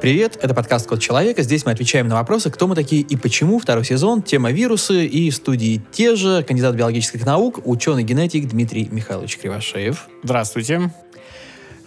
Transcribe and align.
Привет, 0.00 0.38
это 0.40 0.54
подкаст 0.54 0.86
«Код 0.86 1.00
человека». 1.00 1.42
Здесь 1.42 1.66
мы 1.66 1.72
отвечаем 1.72 2.06
на 2.06 2.14
вопросы, 2.14 2.52
кто 2.52 2.68
мы 2.68 2.76
такие 2.76 3.02
и 3.02 3.16
почему. 3.16 3.58
Второй 3.58 3.84
сезон, 3.84 4.22
тема 4.22 4.52
вирусы 4.52 5.04
и 5.04 5.28
студии 5.32 5.82
те 5.90 6.14
же. 6.14 6.44
Кандидат 6.44 6.76
биологических 6.76 7.26
наук, 7.26 7.58
ученый-генетик 7.64 8.46
Дмитрий 8.46 8.88
Михайлович 8.92 9.38
Кривошеев. 9.38 10.08
Здравствуйте. 10.22 10.92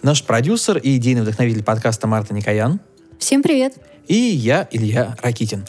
Наш 0.02 0.24
продюсер 0.24 0.76
и 0.76 0.96
идейный 0.98 1.22
вдохновитель 1.22 1.64
подкаста 1.64 2.06
Марта 2.06 2.34
Никоян. 2.34 2.80
Всем 3.18 3.42
привет. 3.42 3.76
И 4.08 4.14
я, 4.14 4.68
Илья 4.70 5.16
Ракитин. 5.22 5.64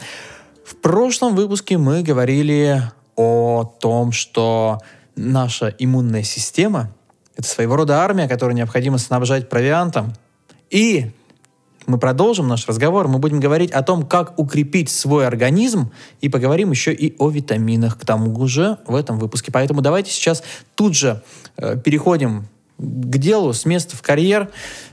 В 0.66 0.76
прошлом 0.76 1.38
выпуске 1.38 1.78
мы 1.78 2.04
говорили 2.04 2.84
о 3.16 3.64
том, 3.80 4.12
что 4.12 4.80
наша 5.16 5.74
иммунная 5.80 6.24
система— 6.24 6.94
это 7.38 7.48
своего 7.48 7.78
рода 7.78 8.02
армия, 8.02 8.28
которую 8.28 8.58
необходимо 8.58 8.98
снабжать 8.98 9.48
провиантом. 9.48 10.14
И 10.70 11.12
мы 11.86 11.98
продолжим 11.98 12.48
наш 12.48 12.68
разговор. 12.68 13.08
Мы 13.08 13.20
будем 13.20 13.40
говорить 13.40 13.72
о 13.72 13.84
том, 13.84 14.06
как 14.06 14.40
укрепить 14.40 14.90
свой 14.90 15.28
организм, 15.28 15.92
и 16.22 16.30
поговорим 16.30 16.72
еще 16.72 16.94
и 16.94 17.16
о 17.20 17.30
витаминах 17.30 17.98
к 17.98 18.06
тому 18.06 18.48
же 18.48 18.78
в 18.88 18.96
этом 18.96 19.20
выпуске. 19.20 19.52
Поэтому 19.52 19.82
давайте 19.82 20.12
сейчас 20.12 20.44
тут 20.76 20.96
же 20.96 21.22
э, 21.58 21.78
переходим 21.78 22.48
к 22.78 23.18
делу, 23.18 23.54
с 23.54 23.66
места 23.66 23.96
в 23.96 24.02
карьер. 24.02 24.50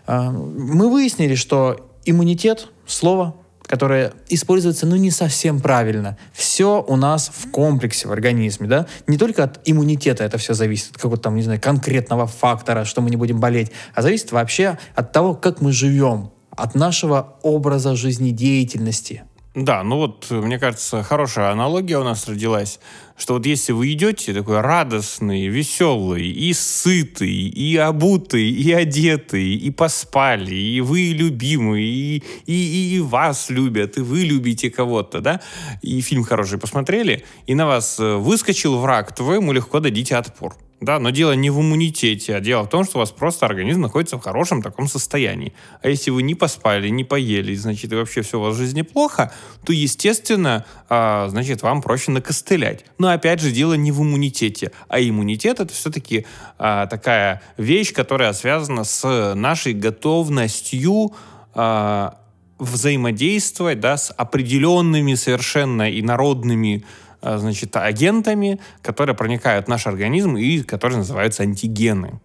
Э, 0.07 0.31
мы 0.31 0.91
выяснили, 0.91 1.35
что 1.35 1.91
иммунитет— 2.05 2.69
слово, 2.87 3.35
которое 3.71 4.13
используется, 4.29 4.85
ну, 4.85 4.97
не 4.97 5.13
совсем 5.13 5.61
правильно. 5.61 6.19
Все 6.33 6.85
у 6.87 6.97
нас 6.97 7.31
в 7.33 7.53
комплексе 7.53 8.09
в 8.09 8.13
организме, 8.13 8.67
да? 8.67 8.87
Не 9.07 9.17
только 9.17 9.45
от 9.45 9.61
иммунитета 9.65 10.25
это 10.25 10.39
все 10.39 10.55
зависит, 10.55 10.91
от 10.91 10.97
какого-то 10.97 11.23
там, 11.23 11.37
не 11.37 11.43
знаю, 11.43 11.61
конкретного 11.61 12.27
фактора, 12.27 12.85
что 12.85 13.01
мы 13.01 13.11
не 13.11 13.17
будем 13.17 13.39
болеть, 13.39 13.71
а 13.95 14.03
зависит 14.03 14.33
вообще 14.33 14.77
от 14.97 15.13
того, 15.13 15.35
как 15.35 15.61
мы 15.61 15.71
живем, 15.71 16.33
от 16.51 16.75
нашего 16.75 17.37
образа 17.43 17.97
жизнедеятельности. 17.97 19.25
Да, 19.53 19.83
ну 19.83 19.97
вот, 19.97 20.31
мне 20.31 20.61
кажется, 20.61 21.03
хорошая 21.03 21.51
аналогия 21.51 21.99
у 21.99 22.05
нас 22.05 22.29
родилась, 22.29 22.79
что 23.17 23.35
вот 23.35 23.47
если 23.47 23.73
вы 23.73 23.93
идете 23.93 24.33
такой 24.33 24.61
радостный, 24.61 25.49
веселый, 25.49 26.29
и 26.29 26.53
сытый, 26.53 27.49
и 27.49 27.77
обутый, 27.77 28.49
и 28.49 28.73
одетый, 28.73 29.57
и 29.57 29.71
поспали, 29.73 30.55
и 30.55 30.81
вы 30.81 31.09
любимый, 31.09 31.83
и, 31.85 32.23
и, 32.47 32.95
и 32.95 33.01
вас 33.01 33.51
любят, 33.51 33.99
и 33.99 34.03
вы 34.03 34.21
любите 34.21 34.71
кого-то, 34.71 35.21
да, 35.21 35.41
и 35.83 36.01
фильм 36.01 36.23
хороший 36.23 36.59
посмотрели, 36.59 37.25
и 37.49 37.57
на 37.57 37.67
вас 37.67 37.99
э, 37.99 38.15
выскочил 38.19 38.79
враг, 38.79 39.13
то 39.17 39.25
вы 39.25 39.35
ему 39.35 39.51
легко 39.51 39.81
дадите 39.81 40.15
отпор. 40.15 40.55
Да, 40.81 40.99
но 40.99 41.11
дело 41.11 41.33
не 41.33 41.51
в 41.51 41.61
иммунитете, 41.61 42.37
а 42.37 42.41
дело 42.41 42.63
в 42.63 42.69
том, 42.71 42.85
что 42.85 42.97
у 42.97 43.01
вас 43.01 43.11
просто 43.11 43.45
организм 43.45 43.83
находится 43.83 44.17
в 44.17 44.23
хорошем 44.23 44.63
таком 44.63 44.89
состоянии. 44.89 45.53
А 45.83 45.89
если 45.89 46.11
вы 46.11 46.23
не 46.23 46.35
поспали, 46.35 46.89
не 46.89 47.05
поели, 47.05 47.55
значит, 47.55 47.93
и 47.93 47.97
вообще 47.97 48.23
все 48.23 48.39
у 48.39 48.43
вас 48.43 48.55
в 48.55 48.59
жизни 48.59 48.81
плохо, 48.81 49.31
то, 49.67 49.75
естественно, 49.75 50.65
а, 50.89 51.29
значит, 51.29 51.61
вам 51.61 51.83
проще 51.83 52.13
накостылять. 52.13 52.87
Но, 52.97 53.11
опять 53.11 53.41
же, 53.41 53.51
дело 53.51 53.75
не 53.75 53.93
в 53.93 54.01
иммунитете. 54.01 54.73
А 54.89 55.01
иммунитет— 55.01 55.61
это 55.61 55.73
все-таки 55.75 56.25
а, 56.59 56.87
такая 56.87 57.43
вещь, 57.59 57.93
которая 57.93 58.33
связана 58.33 58.85
с 58.85 59.35
нашей 59.35 59.75
готовностью 59.75 61.13
а, 61.53 62.17
взаимодействовать 62.59 63.81
да, 63.81 63.99
с 63.99 64.11
определенными 64.13 65.15
совершенно 65.15 65.91
инородными 65.91 66.85
Э, 66.85 67.10
значит, 67.23 67.77
агентами, 67.77 68.61
которые 68.83 69.15
проникают 69.17 69.67
в 69.67 69.69
наш 69.69 69.87
организм 69.87 70.37
и 70.37 70.61
которые 70.63 70.99
называются 70.99 71.43
антигены. 71.43 72.21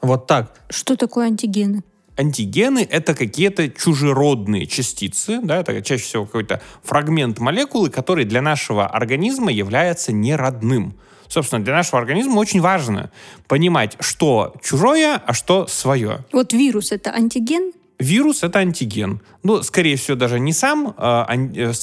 Вот 0.00 0.26
так. 0.26 0.52
Что 0.68 0.96
такое 0.96 1.26
антигены? 1.26 1.82
Антигены— 2.16 2.86
это 2.90 3.14
какие-то 3.14 3.68
чужеродные 3.70 4.66
частицы, 4.66 5.40
да, 5.42 5.60
это 5.60 5.80
чаще 5.80 6.04
всего 6.04 6.26
какой-то 6.26 6.60
фрагмент 6.82 7.38
молекулы, 7.38 7.88
который 7.88 8.24
для 8.24 8.42
нашего 8.42 8.86
организма 8.86 9.50
является 9.50 10.12
неродным. 10.12 10.94
Собственно, 11.28 11.64
для 11.64 11.72
нашего 11.72 11.98
организма 11.98 12.38
очень 12.38 12.60
важно 12.60 13.10
понимать, 13.48 13.96
что 14.00 14.54
чужое, 14.62 15.16
а 15.24 15.32
что 15.32 15.66
свое. 15.66 16.18
Вот 16.32 16.52
вирус— 16.52 16.90
это 16.92 17.10
антиген? 17.12 17.72
Вирус— 18.02 18.42
это 18.44 18.58
антиген. 18.58 19.20
Ну, 19.42 19.62
скорее 19.62 19.96
всего, 19.96 20.16
даже 20.16 20.40
не 20.40 20.52
сам, 20.52 20.94
э, 20.96 21.24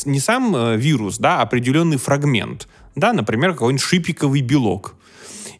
не 0.05 0.19
сам 0.19 0.55
э, 0.55 0.77
вирус, 0.77 1.17
да, 1.17 1.39
а 1.39 1.41
определенный 1.43 1.97
фрагмент. 1.97 2.67
Да, 2.95 3.13
например, 3.13 3.53
какой-нибудь 3.53 3.83
шипиковый 3.83 4.41
белок. 4.41 4.95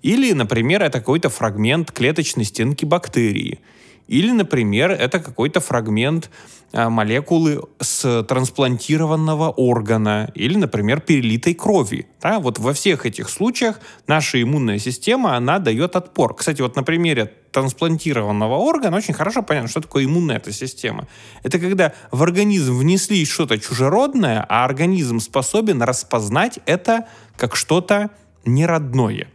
Или, 0.02 0.34
например, 0.34 0.81
это 0.81 1.00
какой-то 1.00 1.30
фрагмент 1.30 1.92
клеточной 1.92 2.46
стенки 2.46 2.86
бактерии. 2.86 3.59
Или, 4.08 4.31
например, 4.31 4.92
это 4.92 5.20
какой-то 5.20 5.59
фрагмент 5.59 6.31
а, 6.72 6.90
молекулы 6.90 7.62
с 7.80 8.24
трансплантированного 8.24 9.50
органа 9.50 10.31
или, 10.36 10.56
например, 10.58 11.00
перелитой 11.00 11.53
крови. 11.53 12.08
Да? 12.22 12.40
Вот 12.40 12.59
во 12.59 12.74
всех 12.74 13.06
этих 13.06 13.30
случаях 13.30 13.80
наша 14.08 14.41
иммунная 14.41 14.80
система, 14.80 15.36
она 15.36 15.59
дает 15.59 15.96
отпор. 15.96 16.36
Кстати, 16.36 16.62
вот 16.62 16.76
на 16.76 16.84
примере 16.84 17.34
трансплантированного 17.52 18.56
органа 18.56 18.98
очень 18.98 19.14
хорошо 19.14 19.42
понятно, 19.42 19.70
что 19.70 19.82
такое 19.82 20.06
иммунная 20.06 20.38
эта 20.38 20.52
система. 20.52 21.08
Это 21.44 21.60
когда 21.60 21.94
в 22.12 22.22
организм 22.24 22.78
внесли 22.78 23.26
что-то 23.26 23.58
чужеродное, 23.58 24.46
а 24.48 24.66
организм 24.66 25.20
способен 25.20 25.82
распознать 25.82 26.59
это 26.66 27.08
как 27.38 27.56
что-то 27.56 28.12
неродное. 28.46 29.28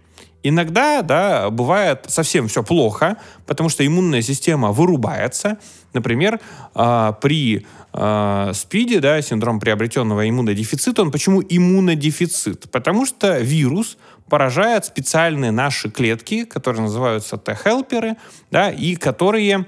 Иногда, 0.47 1.01
да, 1.01 1.49
бывает 1.49 2.05
совсем 2.09 2.49
все 2.49 2.63
плохо, 2.63 3.17
потому 3.47 3.71
что 3.71 3.85
иммунная 3.87 4.21
система 4.21 4.73
вырубается. 4.73 5.57
Например, 5.95 6.39
э, 6.75 7.13
при 7.23 7.67
э, 7.95 8.51
СПИДе, 8.53 9.01
да, 9.01 9.23
синдром 9.23 9.59
приобретенного 9.59 10.29
иммунодефицита, 10.29 11.01
он 11.01 11.11
почему 11.11 11.43
иммунодефицит? 11.43 12.71
Потому 12.71 13.07
что 13.07 13.39
вирус 13.39 13.97
поражает 14.29 14.85
специальные 14.85 15.51
наши 15.51 15.91
клетки, 15.91 16.45
которые 16.45 16.83
называются 16.83 17.37
Т-хелперы, 17.37 18.17
да, 18.51 18.71
и 18.71 18.97
которые 18.97 19.67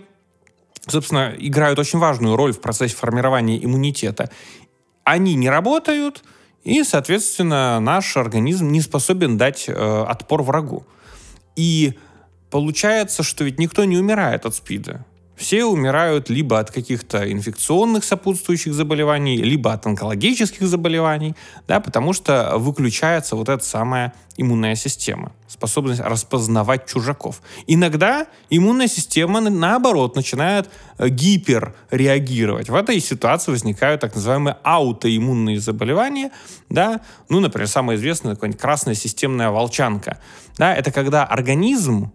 собственно, 0.88 1.34
играют 1.36 1.78
очень 1.78 1.98
важную 1.98 2.36
роль 2.36 2.52
в 2.52 2.60
процессе 2.60 2.94
формирования 2.94 3.62
иммунитета. 3.62 4.30
Они 5.04 5.34
не 5.34 5.48
работают, 5.48 6.22
и, 6.64 6.82
соответственно, 6.84 7.78
наш 7.80 8.16
организм 8.16 8.68
не 8.68 8.80
способен 8.80 9.36
дать 9.36 9.68
э, 9.68 9.72
отпор 9.72 10.42
врагу. 10.42 10.84
И 11.54 11.98
получается, 12.50 13.22
что 13.22 13.44
ведь 13.44 13.58
никто 13.58 13.84
не 13.84 13.96
умирает 13.96 14.46
от 14.46 14.54
СПИДа. 14.54 15.04
Все 15.36 15.66
умирают 15.66 16.30
либо 16.30 16.58
от 16.58 16.70
каких-то 16.70 17.30
инфекционных 17.30 18.04
сопутствующих 18.04 18.72
заболеваний, 18.72 19.36
либо 19.36 19.72
от 19.72 19.84
онкологических 19.86 20.66
заболеваний, 20.66 21.36
да, 21.68 21.78
потому 21.80 22.14
что 22.14 22.54
выключается 22.56 23.36
вот 23.36 23.50
эта 23.50 23.62
самая 23.62 24.14
иммунная 24.38 24.74
система, 24.74 25.32
способность 25.46 26.00
распознавать 26.00 26.86
чужаков. 26.86 27.42
Иногда 27.66 28.26
иммунная 28.48 28.88
система, 28.88 29.40
наоборот, 29.40 30.16
начинает 30.16 30.70
э, 30.96 31.08
гиперреагировать. 31.08 32.70
В 32.70 32.74
этой 32.74 32.98
ситуации 33.00 33.50
возникают 33.50 34.00
так 34.00 34.14
называемые 34.14 34.56
аутоиммунные 34.62 35.60
заболевания, 35.60 36.30
да, 36.70 37.02
ну, 37.28 37.40
например, 37.40 37.68
самое 37.68 37.98
известное, 37.98 38.34
какая-нибудь 38.34 38.60
красная 38.60 38.94
системная 38.94 39.50
волчанка. 39.50 40.18
Да, 40.56 40.74
это 40.74 40.90
когда 40.90 41.24
организм 41.24 42.10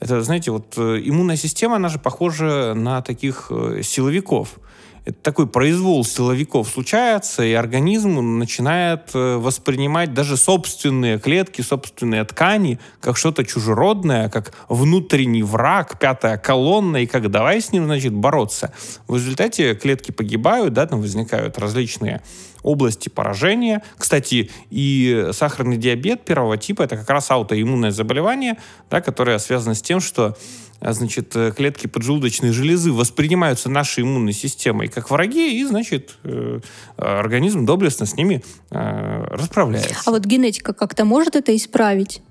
это, 0.00 0.22
знаете, 0.22 0.50
вот 0.50 0.74
э, 0.78 1.00
иммунная 1.04 1.36
система, 1.36 1.76
она 1.76 1.88
же 1.88 1.98
похожа 1.98 2.72
на 2.74 3.02
таких 3.02 3.48
э, 3.50 3.82
силовиков. 3.82 4.58
Это 5.04 5.18
такой 5.22 5.46
произвол 5.46 6.04
силовиков 6.04 6.68
случается, 6.68 7.42
и 7.42 7.52
организм 7.52 8.38
начинает 8.38 9.10
э, 9.14 9.36
воспринимать 9.36 10.14
даже 10.14 10.38
собственные 10.38 11.18
клетки, 11.18 11.60
собственные 11.60 12.24
ткани 12.24 12.78
как 13.00 13.18
что-то 13.18 13.44
чужеродное, 13.44 14.30
как 14.30 14.54
внутренний 14.70 15.42
враг, 15.42 15.98
пятая 15.98 16.38
колонна, 16.38 16.98
и 16.98 17.06
как 17.06 17.30
давай 17.30 17.60
с 17.60 17.70
ним, 17.72 17.84
значит, 17.84 18.14
бороться. 18.14 18.72
В 19.06 19.16
результате 19.16 19.74
клетки 19.74 20.12
погибают, 20.12 20.72
да, 20.72 20.86
там 20.86 21.00
возникают 21.00 21.58
различные 21.58 22.22
области 22.62 23.08
поражения. 23.08 23.82
Кстати, 23.96 24.50
и 24.70 25.28
сахарный 25.32 25.76
диабет 25.76 26.24
первого 26.24 26.56
типа 26.56 26.82
это 26.82 26.96
как 26.96 27.08
раз 27.10 27.30
аутоиммунное 27.30 27.90
заболевание, 27.90 28.56
да, 28.90 29.00
которое 29.00 29.38
связано 29.38 29.74
с 29.74 29.82
тем, 29.82 30.00
что 30.00 30.36
а, 30.80 30.92
значит, 30.92 31.36
клетки 31.56 31.86
поджелудочной 31.86 32.52
железы 32.52 32.90
воспринимаются 32.92 33.68
нашей 33.68 34.02
иммунной 34.02 34.32
системой 34.32 34.88
как 34.88 35.10
враги, 35.10 35.60
и, 35.60 35.64
значит, 35.64 36.16
э, 36.24 36.60
организм 36.96 37.66
доблестно 37.66 38.06
с 38.06 38.16
ними 38.16 38.42
э, 38.70 39.24
расправляется. 39.30 39.94
А 40.06 40.10
вот 40.10 40.24
генетика 40.24 40.72
как-то 40.72 41.04
может 41.04 41.36
это 41.36 41.54
исправить? 41.54 42.22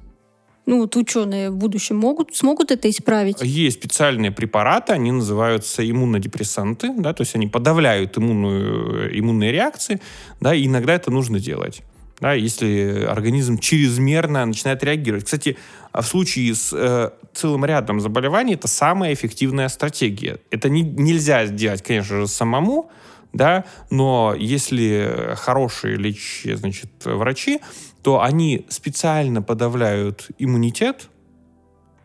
Ну, 0.69 0.81
вот 0.81 0.95
ученые 0.95 1.49
в 1.49 1.55
будущем 1.55 1.97
могут, 1.97 2.35
смогут 2.35 2.69
это 2.69 2.87
исправить? 2.91 3.41
Есть 3.41 3.79
специальные 3.79 4.29
препараты, 4.29 4.93
они 4.93 5.11
называются 5.11 5.89
иммунодепрессанты, 5.89 6.93
да, 6.95 7.13
то 7.13 7.23
есть 7.23 7.35
они 7.35 7.47
подавляют 7.47 8.19
иммунную, 8.19 9.17
иммунные 9.19 9.51
реакции, 9.51 9.99
да, 10.39 10.53
и 10.53 10.67
иногда 10.67 10.93
это 10.93 11.09
нужно 11.09 11.39
делать. 11.39 11.81
Да, 12.19 12.33
если 12.33 13.03
организм 13.09 13.57
чрезмерно 13.57 14.45
начинает 14.45 14.83
реагировать. 14.83 15.25
Кстати, 15.25 15.57
в 15.93 16.03
случае 16.03 16.53
с 16.53 16.71
э, 16.73 17.11
целым 17.33 17.65
рядом 17.65 17.99
заболеваний 17.99 18.53
это 18.53 18.67
самая 18.67 19.13
эффективная 19.13 19.69
стратегия. 19.69 20.37
Это 20.51 20.69
не, 20.69 20.83
нельзя 20.83 21.47
сделать, 21.47 21.81
конечно 21.81 22.17
же, 22.17 22.27
самому, 22.27 22.91
да, 23.33 23.65
но 23.89 24.35
если 24.37 25.33
хорошие 25.35 25.97
лечи, 25.97 26.53
значит, 26.55 26.89
врачи, 27.05 27.59
то 28.01 28.21
они 28.21 28.65
специально 28.69 29.41
подавляют 29.41 30.27
иммунитет, 30.39 31.09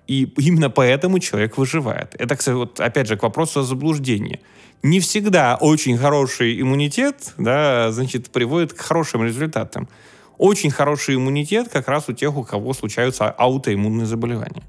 и 0.07 0.25
именно 0.37 0.69
поэтому 0.69 1.19
человек 1.19 1.57
выживает. 1.57 2.15
Это, 2.19 2.37
кстати, 2.37 2.55
вот 2.55 2.81
опять 2.81 3.07
же 3.09 3.17
к 3.17 3.23
вопросу 3.23 3.61
о 3.61 3.63
заблуждении. 3.63 4.41
Не 4.83 5.01
всегда 5.01 5.57
очень 5.59 5.97
хороший 5.97 6.61
иммунитет, 6.61 7.33
да, 7.39 7.91
значит, 7.91 8.31
приводит 8.31 8.75
к 8.75 8.81
хорошим 8.81 9.25
результатам. 9.25 9.89
Очень 10.37 10.71
хороший 10.71 11.15
иммунитет 11.15 11.69
как 11.71 11.89
раз 11.89 12.09
у 12.09 12.13
тех, 12.13 12.37
у 12.37 12.45
кого 12.45 12.75
случаются 12.75 13.31
аутоиммунные 13.31 14.05
заболевания. 14.05 14.63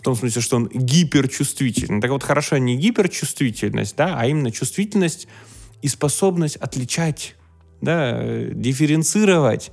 В 0.00 0.02
том 0.02 0.16
смысле, 0.16 0.40
что 0.40 0.56
он 0.56 0.70
гиперчувствительный. 0.72 2.00
Так 2.00 2.10
вот, 2.10 2.22
хорошо 2.22 2.56
не 2.56 2.74
гиперчувствительность, 2.74 3.96
да, 3.96 4.16
а 4.18 4.26
именно 4.26 4.50
чувствительность 4.50 5.28
и 5.82 5.88
способность 5.88 6.56
отличать, 6.56 7.36
да, 7.82 8.18
дифференцировать 8.50 9.72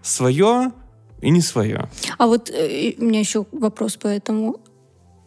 свое 0.00 0.70
и 1.20 1.30
не 1.30 1.40
свое. 1.40 1.88
А 2.18 2.28
вот 2.28 2.50
э, 2.50 2.94
у 2.98 3.04
меня 3.04 3.18
еще 3.18 3.46
вопрос 3.50 3.96
по 3.96 4.06
этому. 4.06 4.60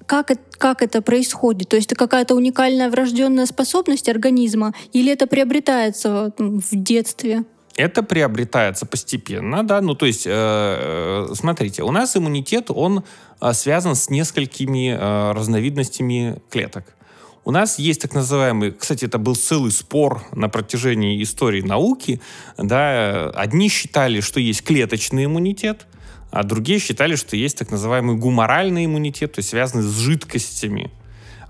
Как, 0.06 0.32
как 0.58 0.82
это 0.82 1.02
происходит? 1.02 1.68
То 1.68 1.76
есть 1.76 1.88
это 1.88 1.96
какая-то 1.96 2.34
уникальная 2.34 2.90
врожденная 2.90 3.46
способность 3.46 4.08
организма 4.08 4.74
или 4.94 5.12
это 5.12 5.28
приобретается 5.28 6.34
в 6.38 6.70
детстве? 6.72 7.44
Это 7.78 8.04
приобретается 8.04 8.86
постепенно, 8.86 9.66
да, 9.66 9.82
ну 9.82 9.96
то 9.96 10.06
есть, 10.06 10.28
э, 10.28 10.32
э, 10.32 11.34
смотрите, 11.36 11.84
у 11.84 11.92
нас 11.92 12.18
иммунитет, 12.18 12.66
он 12.70 13.04
э, 13.40 13.54
связан 13.54 13.96
с 13.96 14.10
несколькими 14.10 14.90
э, 14.90 15.32
разновидностями 15.32 16.42
клеток. 16.50 16.96
У 17.44 17.52
нас 17.52 17.80
есть 17.80 18.02
так 18.02 18.14
называемый, 18.14 18.72
кстати, 18.72 19.06
это 19.06 19.18
был 19.18 19.36
целый 19.36 19.72
спор 19.72 20.22
на 20.34 20.50
протяжении 20.50 21.24
истории 21.24 21.62
науки, 21.62 22.22
да, 22.58 23.30
одни 23.30 23.70
считали, 23.70 24.20
что 24.20 24.40
есть 24.40 24.64
клеточный 24.64 25.26
иммунитет, 25.26 25.88
а 26.30 26.44
другие 26.44 26.80
считали, 26.80 27.16
что 27.16 27.36
есть 27.36 27.58
так 27.58 27.72
называемый 27.72 28.16
гуморальный 28.16 28.86
иммунитет, 28.86 29.34
то 29.34 29.40
есть 29.40 29.50
связанный 29.50 29.84
с 29.84 29.98
жидкостями. 29.98 30.92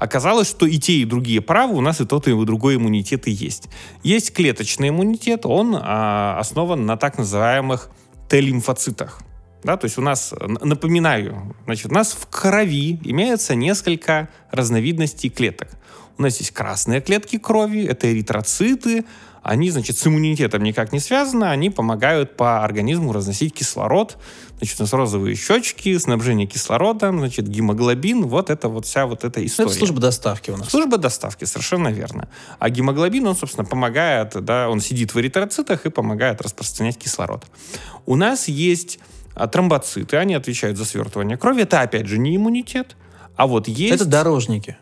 Оказалось, 0.01 0.49
что 0.49 0.65
и 0.65 0.79
те, 0.79 0.93
и 0.93 1.05
другие 1.05 1.41
правы, 1.41 1.75
у 1.75 1.81
нас 1.81 2.01
и 2.01 2.05
тот, 2.05 2.27
и 2.27 2.31
другой 2.31 2.77
иммунитет 2.77 3.27
и 3.27 3.31
есть. 3.31 3.69
Есть 4.01 4.33
клеточный 4.33 4.89
иммунитет, 4.89 5.45
он 5.45 5.77
а, 5.79 6.39
основан 6.39 6.87
на 6.87 6.97
так 6.97 7.19
называемых 7.19 7.91
Т-лимфоцитах. 8.27 9.21
Да, 9.63 9.77
то 9.77 9.85
есть 9.85 9.99
у 9.99 10.01
нас, 10.01 10.33
напоминаю, 10.39 11.55
значит, 11.65 11.91
у 11.91 11.93
нас 11.93 12.13
в 12.13 12.25
крови 12.31 12.99
имеется 13.03 13.53
несколько 13.53 14.29
разновидностей 14.49 15.29
клеток. 15.29 15.67
У 16.17 16.23
нас 16.23 16.39
есть 16.39 16.49
красные 16.49 16.99
клетки 17.01 17.37
крови, 17.37 17.85
это 17.85 18.11
эритроциты, 18.11 19.05
они, 19.43 19.71
значит, 19.71 19.97
с 19.97 20.05
иммунитетом 20.05 20.61
никак 20.63 20.93
не 20.93 20.99
связаны, 20.99 21.45
они 21.45 21.71
помогают 21.71 22.37
по 22.37 22.63
организму 22.63 23.11
разносить 23.11 23.53
кислород. 23.53 24.17
Значит, 24.57 24.79
у 24.79 24.83
нас 24.83 24.93
розовые 24.93 25.35
щечки, 25.35 25.97
снабжение 25.97 26.45
кислородом, 26.45 27.19
значит, 27.19 27.47
гемоглобин, 27.47 28.27
вот 28.27 28.51
это 28.51 28.69
вот 28.69 28.85
вся 28.85 29.07
вот 29.07 29.23
эта 29.23 29.39
Ну, 29.39 29.45
история. 29.47 29.69
это 29.69 29.77
служба 29.79 29.99
доставки 29.99 30.51
у 30.51 30.57
нас. 30.57 30.69
Служба 30.69 30.97
доставки, 30.99 31.45
совершенно 31.45 31.87
верно. 31.87 32.29
А 32.59 32.69
гемоглобин, 32.69 33.25
он, 33.25 33.35
собственно, 33.35 33.65
помогает, 33.65 34.35
да, 34.43 34.69
он 34.69 34.79
сидит 34.79 35.15
в 35.15 35.19
эритроцитах 35.19 35.87
и 35.87 35.89
помогает 35.89 36.41
распространять 36.41 36.99
кислород. 36.99 37.45
У 38.05 38.15
нас 38.15 38.47
есть 38.47 38.99
а, 39.33 39.47
тромбоциты, 39.47 40.17
они 40.17 40.35
отвечают 40.35 40.77
за 40.77 40.85
свертывание 40.85 41.37
крови. 41.37 41.63
Это, 41.63 41.81
опять 41.81 42.05
же, 42.05 42.19
не 42.19 42.35
иммунитет. 42.35 42.95
А 43.35 43.47
вот 43.47 43.67
есть... 43.67 43.95
Это 43.95 44.05
дорожники. 44.05 44.77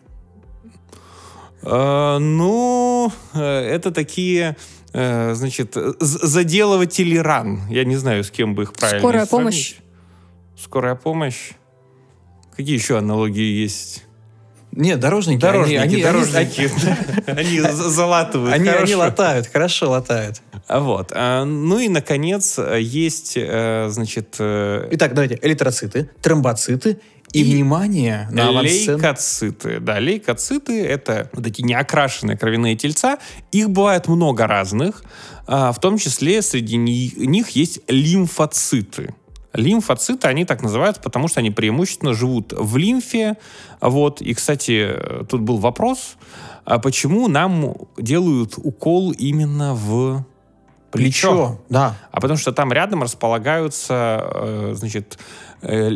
Э, 1.62 2.18
ну, 2.20 2.88
э, 3.34 3.40
это 3.75 3.92
такие, 3.92 4.56
э, 4.94 5.34
значит, 5.34 5.75
заделыватели 6.00 7.18
ран. 7.18 7.62
Я 7.69 7.84
не 7.86 7.96
знаю, 7.96 8.24
с 8.24 8.31
кем 8.31 8.56
бы 8.56 8.63
их 8.63 8.74
правильно 8.74 9.00
Скорая 9.00 9.25
сравнить. 9.25 9.51
помощь? 9.51 9.75
Скорая 10.62 10.96
помощь. 10.96 11.51
Какие 12.56 12.75
еще 12.75 12.98
аналогии 12.98 13.62
есть? 13.63 14.06
Нет, 14.72 15.00
дорожники. 15.00 15.40
Дорожники, 15.40 15.78
они, 15.78 15.94
они- 15.96 16.04
дорожники. 16.04 16.69
Они 17.28 17.60
за- 17.60 17.90
залатывают. 17.90 18.54
Они, 18.54 18.68
они 18.68 18.78
хорошо. 18.78 18.98
латают, 19.00 19.48
хорошо 19.48 19.90
латают. 19.90 20.42
А 20.68 20.80
Вот. 20.80 21.12
А, 21.16 21.44
Ну 21.46 21.80
и, 21.80 21.90
наконец, 21.90 22.60
э, 22.60 22.80
есть, 22.80 23.34
значит, 23.34 24.36
Итак, 24.40 25.13
давайте. 25.16 25.40
Эритроциты, 25.42 26.10
тромбоциты 26.22 27.00
и, 27.34 27.42
И 27.42 27.54
внимание 27.56 28.28
на 28.31 28.50
авансцену. 28.50 28.98
лейкоциты. 28.98 29.80
Да, 29.80 30.00
лейкоциты— 30.00 30.84
это 30.86 31.30
вот 31.34 31.46
эти 31.46 31.62
неокрашенные 31.62 32.38
кровяные 32.38 32.76
тельца. 32.76 33.20
Их 33.52 33.70
бывает 33.70 34.08
много 34.08 34.48
разных. 34.48 35.04
а, 35.48 35.72
В 35.72 35.80
том 35.80 35.98
числе 35.98 36.42
среди 36.42 36.78
ни- 36.78 37.14
них 37.26 37.50
есть 37.50 37.81
лимфоциты. 37.88 39.14
Лимфоциты, 39.54 40.28
они 40.28 40.46
так 40.46 40.62
называются, 40.62 41.02
потому 41.02 41.28
что 41.28 41.40
они 41.40 41.50
преимущественно 41.52 42.14
живут 42.14 42.54
в 42.56 42.78
лимфе. 42.78 43.36
Вот. 43.82 44.22
И, 44.22 44.34
кстати, 44.34 44.96
тут 45.30 45.42
был 45.42 45.58
вопрос, 45.58 46.18
а 46.66 46.78
почему 46.78 47.28
нам 47.28 47.75
делают 47.98 48.54
укол 48.58 49.12
именно 49.12 49.74
в 49.74 50.24
плечо? 50.92 51.30
Плечо, 51.32 51.62
да. 51.70 51.96
А 52.12 52.22
потому 52.22 52.38
что 52.38 52.52
там 52.52 52.72
рядом 52.72 53.02
располагаются, 53.02 54.22
э, 54.34 54.74
значит, 54.75 55.18
э, 55.62 55.90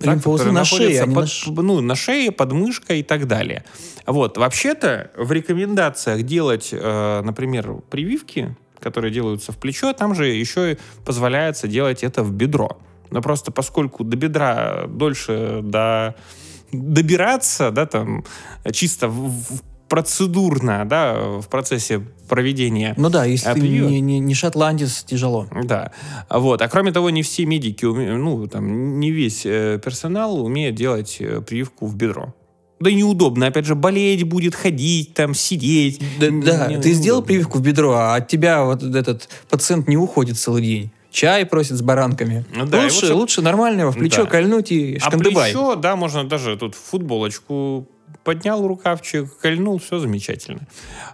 лимфоузлы. 0.00 0.46
да, 0.46 0.52
на 0.52 0.64
шее, 0.64 1.00
под- 1.06 1.14
на 1.14 1.26
ш- 1.26 1.50
ну, 1.50 1.80
на 1.80 1.94
шее, 1.94 2.30
под 2.32 2.52
мышкой 2.52 3.00
и 3.00 3.02
так 3.02 3.26
далее. 3.26 3.64
Вот. 4.06 4.36
Вообще-то 4.38 5.10
в 5.16 5.32
рекомендациях 5.32 6.22
делать, 6.22 6.68
э, 6.72 7.22
например, 7.22 7.74
прививки, 7.90 8.54
которые 8.80 9.12
делаются 9.12 9.52
в 9.52 9.56
плечо, 9.58 9.92
там 9.92 10.14
же 10.14 10.26
еще 10.28 10.72
и 10.72 10.78
позволяется 11.04 11.66
делать 11.66 12.02
это 12.04 12.22
в 12.22 12.32
бедро. 12.32 12.78
Но 13.10 13.22
просто 13.22 13.50
поскольку 13.52 14.04
до 14.04 14.16
бедра 14.16 14.84
дольше 14.88 15.60
до 15.62 16.14
добираться, 16.72 17.70
да, 17.70 17.86
там, 17.86 18.24
чисто 18.72 19.08
в- 19.08 19.30
в- 19.30 19.62
процедурно, 19.88 20.84
да, 20.84 21.14
в 21.40 21.48
процессе 21.48 22.00
проведения 22.28 22.94
Ну 22.96 23.08
да, 23.10 23.24
если 23.24 23.48
А 23.48 23.54
ты 23.54 23.60
не, 23.60 24.00
не- 24.00 24.18
не 24.18 24.34
шотландец, 24.34 25.04
тяжело. 25.04 25.46
да. 25.64 25.92
А 26.28 26.38
Вот. 26.38 26.60
А 26.62 26.68
кроме 26.68 26.92
того, 26.92 27.10
не 27.10 27.22
все 27.22 27.46
медики, 27.46 27.84
ну, 27.84 28.46
там, 28.48 28.98
не 29.00 29.10
весь 29.10 29.42
э, 29.46 29.80
персонал 29.84 30.44
умеет 30.44 30.74
делать 30.74 31.16
э, 31.20 31.40
прививку 31.40 31.86
в 31.86 31.94
бедро. 31.96 32.34
Да 32.80 32.90
и 32.90 32.94
неудобно. 32.94 33.46
Опять 33.46 33.64
же, 33.64 33.74
болеть 33.74 34.24
будет, 34.24 34.54
ходить, 34.54 35.14
там, 35.14 35.34
сидеть. 35.34 36.00
Да, 36.20 36.28
да, 36.30 36.66
не- 36.68 36.78
ты 36.80 36.92
сделал 36.92 37.22
прививку 37.22 37.58
в 37.58 37.62
бедро, 37.62 37.92
а 37.94 38.16
от 38.16 38.28
тебя 38.28 38.64
вот 38.64 38.82
этот 38.82 39.28
пациент 39.48 39.88
не 39.88 39.96
уходит 39.96 40.36
целый 40.38 40.62
день. 40.62 40.90
Чай 41.10 41.46
просит 41.46 41.76
с 41.78 41.80
баранками. 41.80 42.44
Ну 42.54 42.66
да, 42.66 42.82
лучше, 42.82 43.06
вот 43.06 43.14
лучше 43.20 43.40
нормального 43.40 43.90
в 43.92 43.96
плечо 43.96 44.24
Да. 44.24 44.30
кольнуть 44.30 44.70
и 44.72 44.96
А 44.96 45.06
шкандыбай. 45.06 45.50
плечо, 45.50 45.74
да, 45.76 45.96
можно 45.96 46.24
даже 46.24 46.56
тут 46.58 46.74
футболочку 46.74 47.86
поднял 48.26 48.66
рукавчик, 48.66 49.38
кольнул, 49.38 49.78
все 49.78 50.00
замечательно. 50.00 50.66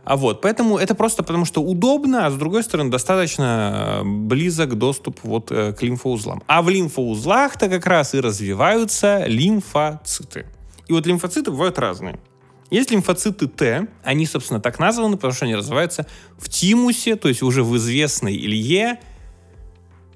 А 0.04 0.16
вот, 0.16 0.40
поэтому 0.40 0.78
это 0.78 0.94
просто 0.94 1.22
потому, 1.22 1.44
что 1.44 1.62
удобно, 1.62 2.26
а 2.26 2.30
с 2.30 2.34
другой 2.34 2.62
стороны 2.62 2.90
достаточно 2.90 4.00
э, 4.00 4.02
близок 4.02 4.78
доступ 4.78 5.20
вот 5.22 5.52
э, 5.52 5.74
к 5.74 5.82
лимфоузлам. 5.82 6.42
А 6.46 6.62
в 6.62 6.70
лимфоузлах-то 6.70 7.68
как 7.68 7.84
раз 7.84 8.14
и 8.14 8.20
развиваются 8.20 9.26
лимфоциты. 9.26 10.46
И 10.88 10.94
вот 10.94 11.06
лимфоциты 11.06 11.50
бывают 11.50 11.78
разные. 11.78 12.18
Есть 12.70 12.90
лимфоциты 12.90 13.46
Т, 13.46 13.88
они, 14.02 14.24
собственно, 14.24 14.58
так 14.58 14.78
названы, 14.78 15.16
потому 15.16 15.34
что 15.34 15.44
они 15.44 15.54
развиваются 15.54 16.06
в 16.38 16.48
тимусе, 16.48 17.16
то 17.16 17.28
есть 17.28 17.42
уже 17.42 17.62
в 17.62 17.76
известной 17.76 18.34
Илье 18.34 18.98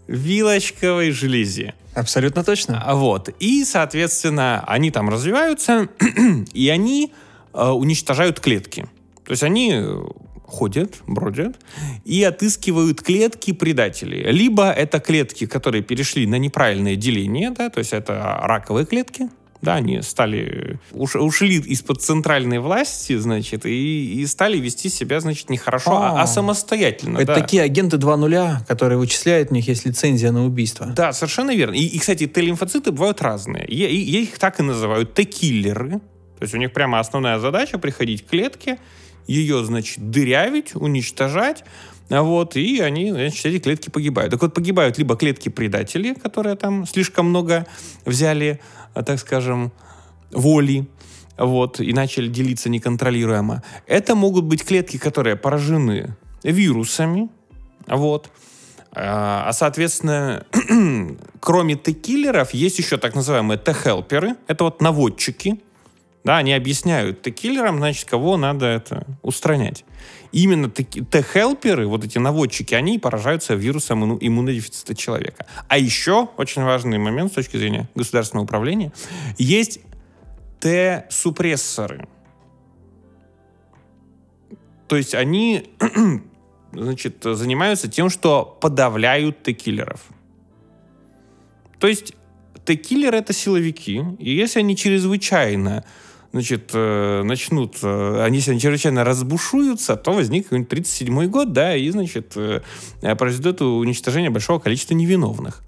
вилочковой 0.07 1.11
железе. 1.11 1.75
Абсолютно 1.97 2.45
точно. 2.45 2.83
А 2.85 2.95
Вот. 2.95 3.31
И, 3.41 3.65
соответственно, 3.65 4.63
они 4.67 4.91
там 4.91 5.09
развиваются, 5.09 5.89
и 6.53 6.69
они 6.69 7.13
э, 7.55 7.69
уничтожают 7.69 8.39
клетки. 8.39 8.87
То 9.25 9.31
есть 9.31 9.43
они 9.43 9.73
э, 9.73 10.03
ходят, 10.45 10.97
бродят 11.07 11.57
и 12.05 12.23
отыскивают 12.23 13.01
клетки 13.01 13.53
предателей. 13.53 14.31
Либо 14.31 14.71
это 14.71 15.01
клетки, 15.01 15.47
которые 15.47 15.83
перешли 15.83 16.27
на 16.27 16.37
неправильное 16.37 16.97
деление, 16.97 17.51
да, 17.51 17.71
то 17.71 17.79
есть 17.79 17.95
это 17.95 18.41
раковые 18.43 18.85
клетки, 18.85 19.31
да, 19.63 19.75
они 19.77 20.03
стали, 20.03 20.79
уш- 20.93 21.17
ушли 21.19 21.57
из-под 21.59 22.03
центральной 22.03 22.59
власти, 22.59 23.17
значит, 23.17 23.67
и, 23.67 24.21
и 24.21 24.27
стали 24.27 24.59
вести 24.59 24.89
себя, 24.89 25.21
значит, 25.21 25.51
не 25.51 25.57
хорошо, 25.57 25.93
а, 25.97 26.21
а 26.21 26.23
А. 26.23 26.27
самостоятельно. 26.27 27.19
Это 27.19 27.35
да. 27.35 27.41
такие 27.41 27.63
агенты 27.63 27.97
2.0, 27.97 28.67
которые 28.67 28.99
вычисляют, 28.99 29.51
у 29.51 29.55
них 29.55 29.67
есть 29.69 29.87
лицензия 29.87 30.33
на 30.33 30.45
убийство. 30.45 30.87
Да, 30.87 31.13
совершенно 31.13 31.55
верно. 31.55 31.75
И, 31.75 31.85
и, 31.87 31.99
кстати, 31.99 32.27
Т-лимфоциты 32.27 32.93
бывают 32.93 33.23
разные. 33.23 33.65
Я, 33.69 33.89
и- 33.89 33.97
я 33.97 34.21
их 34.21 34.39
так 34.39 34.61
и 34.61 34.63
называю 34.63 35.07
Т-киллеры. 35.07 36.01
То 36.39 36.43
есть 36.43 36.55
у 36.55 36.59
них 36.59 36.73
прямо 36.73 37.01
основная 37.01 37.39
задача 37.39 37.79
приходить 37.79 38.27
к 38.27 38.31
клетке, 38.31 38.79
ее, 39.27 39.65
значит, 39.65 39.99
дырявить, 40.11 40.75
уничтожать, 40.75 41.65
а 42.11 42.23
вот, 42.23 42.55
и 42.57 42.79
они, 42.81 43.11
значит, 43.11 43.47
эти 43.47 43.59
клетки 43.59 43.91
погибают. 43.91 44.31
Так 44.31 44.43
вот, 44.43 44.55
погибают 44.55 44.99
либо 44.99 45.17
клетки-предатели, 45.17 46.15
которые 46.15 46.55
там 46.55 46.87
слишком 46.87 47.27
много 47.31 47.67
взяли, 48.05 48.61
так 49.03 49.19
скажем, 49.19 49.73
воли, 50.31 50.87
вот, 51.37 51.81
и 51.81 51.93
начали 51.93 52.29
делиться 52.29 52.69
неконтролируемо. 52.69 53.63
Это 53.87 54.15
могут 54.15 54.45
быть 54.45 54.65
клетки, 54.65 54.97
которые 54.97 55.37
поражены 55.37 56.17
вирусами, 56.43 57.29
вот, 57.87 58.31
а, 58.99 59.45
а 59.47 59.53
соответственно, 59.53 60.47
кроме 61.41 61.77
Т-киллеров, 61.77 62.55
есть 62.55 62.79
еще 62.79 62.97
так 62.97 63.15
называемые 63.15 63.59
Т-хелперы. 63.59 64.37
Это 64.47 64.65
вот 64.65 64.81
наводчики. 64.81 65.61
Да, 66.25 66.39
они 66.39 66.55
объясняют 66.55 67.21
Т-киллерам, 67.21 67.77
значит, 67.77 68.09
кого 68.09 68.39
надо 68.39 68.65
это 68.67 69.07
устранять. 69.23 69.85
Именно 70.37 70.69
Т-хелперы, 70.69 71.87
вот 71.87 72.05
эти 72.05 72.19
наводчики, 72.19 72.75
они 72.75 72.99
поражаются 72.99 73.55
вирусом 73.55 74.19
иммунодефицита 74.21 74.95
человека. 74.95 75.47
А 75.67 75.79
еще, 75.79 76.29
очень 76.37 76.63
важный 76.63 76.99
момент 76.99 77.33
с 77.33 77.37
точки 77.37 77.57
зрения 77.57 77.89
государственного 77.95 78.45
управления, 78.45 78.93
есть 79.39 79.81
Т-супрессоры. 80.61 82.07
То 84.89 84.97
есть 84.97 85.15
они 85.15 85.71
значит, 86.73 87.17
занимаются 87.23 87.89
тем, 87.89 88.11
что 88.11 88.59
подавляют 88.61 89.43
Т-киллеров. 89.43 90.05
То 91.79 91.87
есть 91.87 92.13
Т-киллеры— 92.67 93.17
это 93.21 93.33
силовики, 93.33 94.05
и 94.19 94.35
если 94.35 94.59
они 94.59 94.77
чрезвычайно 94.77 95.83
значит, 96.37 96.71
э, 96.75 97.23
начнут, 97.25 97.79
э, 97.83 98.23
они 98.23 98.43
они 98.47 98.61
чрезвычайно 98.61 99.05
разбушуются, 99.05 99.97
то 99.97 100.13
возник 100.13 100.53
37-й 100.53 101.29
год, 101.29 101.53
да, 101.53 101.75
и, 101.75 101.89
значит, 101.89 102.35
э, 102.37 102.61
произойдет 103.17 103.63
уничтожение 103.63 104.29
большого 104.29 104.59
количества 104.59 104.93
невиновных. 104.93 105.63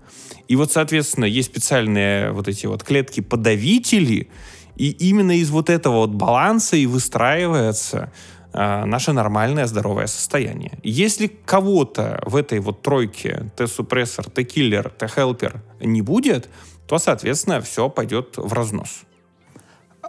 И 0.46 0.56
вот, 0.56 0.70
соответственно, 0.70 1.24
есть 1.24 1.48
специальные 1.48 2.32
вот 2.32 2.48
эти 2.48 2.66
вот 2.66 2.82
клетки-подавители, 2.82 4.28
и 4.76 4.90
именно 4.90 5.38
из 5.38 5.50
вот 5.50 5.70
этого 5.70 5.96
вот 5.96 6.10
баланса 6.10 6.76
и 6.76 6.86
выстраивается 6.86 8.12
наше 8.52 9.12
нормальное 9.12 9.66
здоровое 9.66 10.06
состояние. 10.06 10.78
Если 10.82 11.26
кого-то 11.26 12.22
в 12.24 12.34
этой 12.34 12.60
вот 12.60 12.82
тройке 12.82 13.50
Т-супрессор, 13.56 14.24
Т-киллер, 14.30 14.88
Т-хелпер 14.90 15.62
не 15.80 16.00
будет, 16.00 16.48
то, 16.86 16.98
соответственно, 16.98 17.60
все 17.60 17.90
пойдет 17.90 18.34
в 18.36 18.52
разнос. 18.52 19.02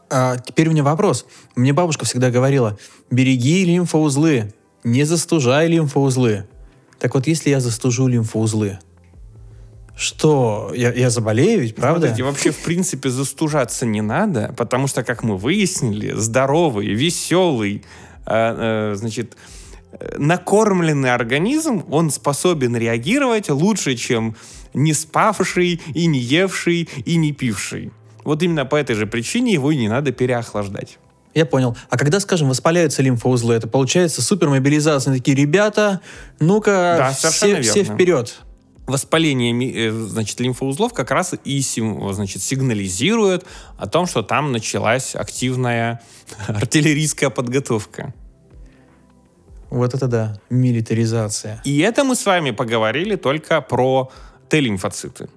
А, 0.09 0.37
теперь 0.37 0.67
у 0.67 0.71
меня 0.71 0.83
вопрос. 0.83 1.25
Мне 1.55 1.73
бабушка 1.73 2.05
всегда 2.05 2.31
говорила, 2.31 2.77
береги 3.11 3.65
лимфоузлы, 3.65 4.53
не 4.83 5.03
застужай 5.03 5.67
лимфоузлы. 5.67 6.47
Так 6.99 7.13
вот, 7.15 7.27
если 7.27 7.49
я 7.49 7.59
застужу 7.59 8.07
лимфоузлы, 8.07 8.79
что? 9.95 10.71
Я, 10.73 10.93
я 10.93 11.09
заболею 11.09 11.59
ведь, 11.59 11.75
правда? 11.75 12.07
Смотрите, 12.07 12.23
вообще, 12.23 12.51
в 12.51 12.59
принципе, 12.59 13.09
застужаться 13.09 13.85
не 13.85 14.01
надо, 14.01 14.53
потому 14.57 14.87
что, 14.87 15.03
как 15.03 15.23
мы 15.23 15.35
выяснили, 15.35 16.13
здоровый, 16.15 16.87
веселый, 16.87 17.83
э, 18.25 18.91
э, 18.91 18.95
значит, 18.95 19.35
накормленный 20.17 21.13
организм, 21.13 21.83
он 21.89 22.11
способен 22.11 22.77
реагировать 22.77 23.49
лучше, 23.49 23.95
чем 23.95 24.35
не 24.73 24.93
спавший, 24.93 25.81
и 25.93 26.05
не 26.05 26.19
евший, 26.19 26.87
и 27.05 27.15
не 27.17 27.33
пивший. 27.33 27.91
Вот 28.23 28.43
именно 28.43 28.65
по 28.65 28.75
этой 28.75 28.95
же 28.95 29.07
причине 29.07 29.53
его 29.53 29.71
и 29.71 29.77
не 29.77 29.87
надо 29.87 30.11
переохлаждать. 30.11 30.97
Я 31.33 31.45
понял. 31.45 31.77
А 31.89 31.97
когда, 31.97 32.19
скажем, 32.19 32.49
воспаляются 32.49 33.01
лимфоузлы, 33.01 33.53
это 33.53 33.67
получается 33.67 34.21
супермобилизация. 34.21 35.13
Такие, 35.13 35.37
ребята, 35.37 36.01
ну-ка, 36.39 36.95
да, 36.97 37.29
все, 37.29 37.61
все 37.61 37.83
вперед 37.83 38.41
воспаление 38.89 39.53
э, 39.71 39.91
значит, 39.91 40.39
лимфоузлов 40.39 40.93
как 40.93 41.11
раз 41.11 41.35
и 41.45 41.63
значит, 42.11 42.41
сигнализирует 42.41 43.45
о 43.77 43.87
том, 43.87 44.07
что 44.07 44.23
там 44.23 44.51
началась 44.51 45.15
активная 45.15 46.01
артиллерийская 46.47 47.29
подготовка. 47.29 48.13
Вот 49.69 49.93
это 49.93 50.07
да, 50.07 50.41
милитаризация. 50.49 51.61
И 51.63 51.79
это 51.79 52.03
мы 52.03 52.15
с 52.15 52.25
вами 52.25 52.51
поговорили 52.51 53.15
только 53.15 53.61
про 53.61 54.11
Т-лимфоциты, 54.49 55.29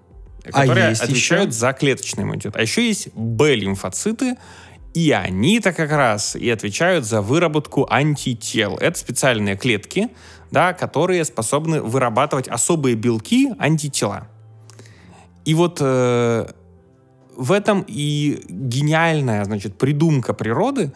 которые 0.51 0.89
а 0.89 0.91
отвечают 0.93 1.51
еще? 1.51 1.59
за 1.59 1.73
клеточный 1.73 2.25
иммунитет. 2.25 2.57
А 2.57 2.63
еще 2.63 2.87
есть 2.87 3.09
Б-лимфоциты, 3.15 4.37
и 4.95 5.11
они-то 5.13 5.73
как 5.73 5.91
раз 5.91 6.37
и 6.37 6.51
отвечают 6.51 7.05
за 7.05 7.23
выработку 7.23 7.87
антител. 7.91 8.77
Это 8.77 8.99
специальные 8.99 9.57
клетки, 9.57 10.09
да, 10.51 10.73
которые 10.73 11.25
способны 11.25 11.81
вырабатывать 11.81 12.49
особые 12.49 12.95
белки, 12.95 13.53
антитела. 13.59 14.29
И 15.45 15.55
вот 15.55 15.79
э, 15.81 16.47
в 17.37 17.53
этом 17.53 17.85
и 17.89 18.45
гениальная, 18.49 19.45
значит, 19.45 19.79
придумка 19.79 20.35
природы 20.35 20.93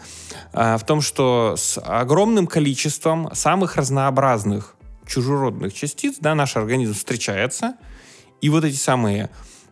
э, 0.53 0.77
в 0.77 0.85
том, 0.85 1.01
что 1.01 1.55
с 1.57 1.81
огромным 1.81 2.47
количеством 2.47 3.31
самых 3.33 3.77
разнообразных 3.77 4.77
чужеродных 5.07 5.73
частиц, 5.73 6.17
да, 6.21 6.35
наш 6.35 6.57
организм 6.57 6.95
встречается, 6.95 7.77
и 8.41 8.49
вот 8.49 8.65
эти 8.65 8.77
самые 8.77 9.31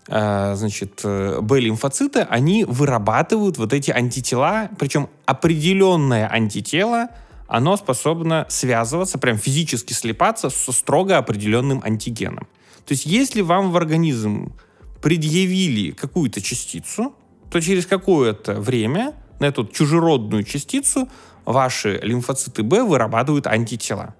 э, 0.09 0.55
значит, 0.57 1.01
э, 1.05 1.41
Б-лимфоциты, 1.41 2.21
они 2.21 2.65
вырабатывают 2.65 3.59
вот 3.59 3.73
эти 3.73 3.91
антитела, 3.91 4.71
причем 4.79 5.09
определенное 5.27 6.29
антитело— 6.29 7.09
оно 7.47 7.77
способно 7.77 8.47
связываться, 8.49 9.19
прям 9.19 9.39
физически 9.39 9.93
слепаться 9.93 10.51
со 10.51 10.73
строго 10.73 11.19
определенным 11.19 11.83
антигеном. 11.85 12.49
То 12.87 12.93
есть 12.93 13.07
если 13.07 13.43
вам 13.43 13.71
в 13.71 13.77
организм 13.77 14.55
предъявили 15.03 15.91
какую-то 15.91 16.41
частицу, 16.41 17.15
то 17.51 17.61
через 17.61 17.87
какое-то 17.87 18.55
время 18.61 19.15
на 19.41 19.47
эту 19.47 19.67
чужеродную 19.67 20.43
частицу 20.43 21.09
ваши 21.45 22.01
лимфоциты 22.03 22.63
Б 22.63 22.83
вырабатывают 22.83 23.47
антитела. 23.47 24.15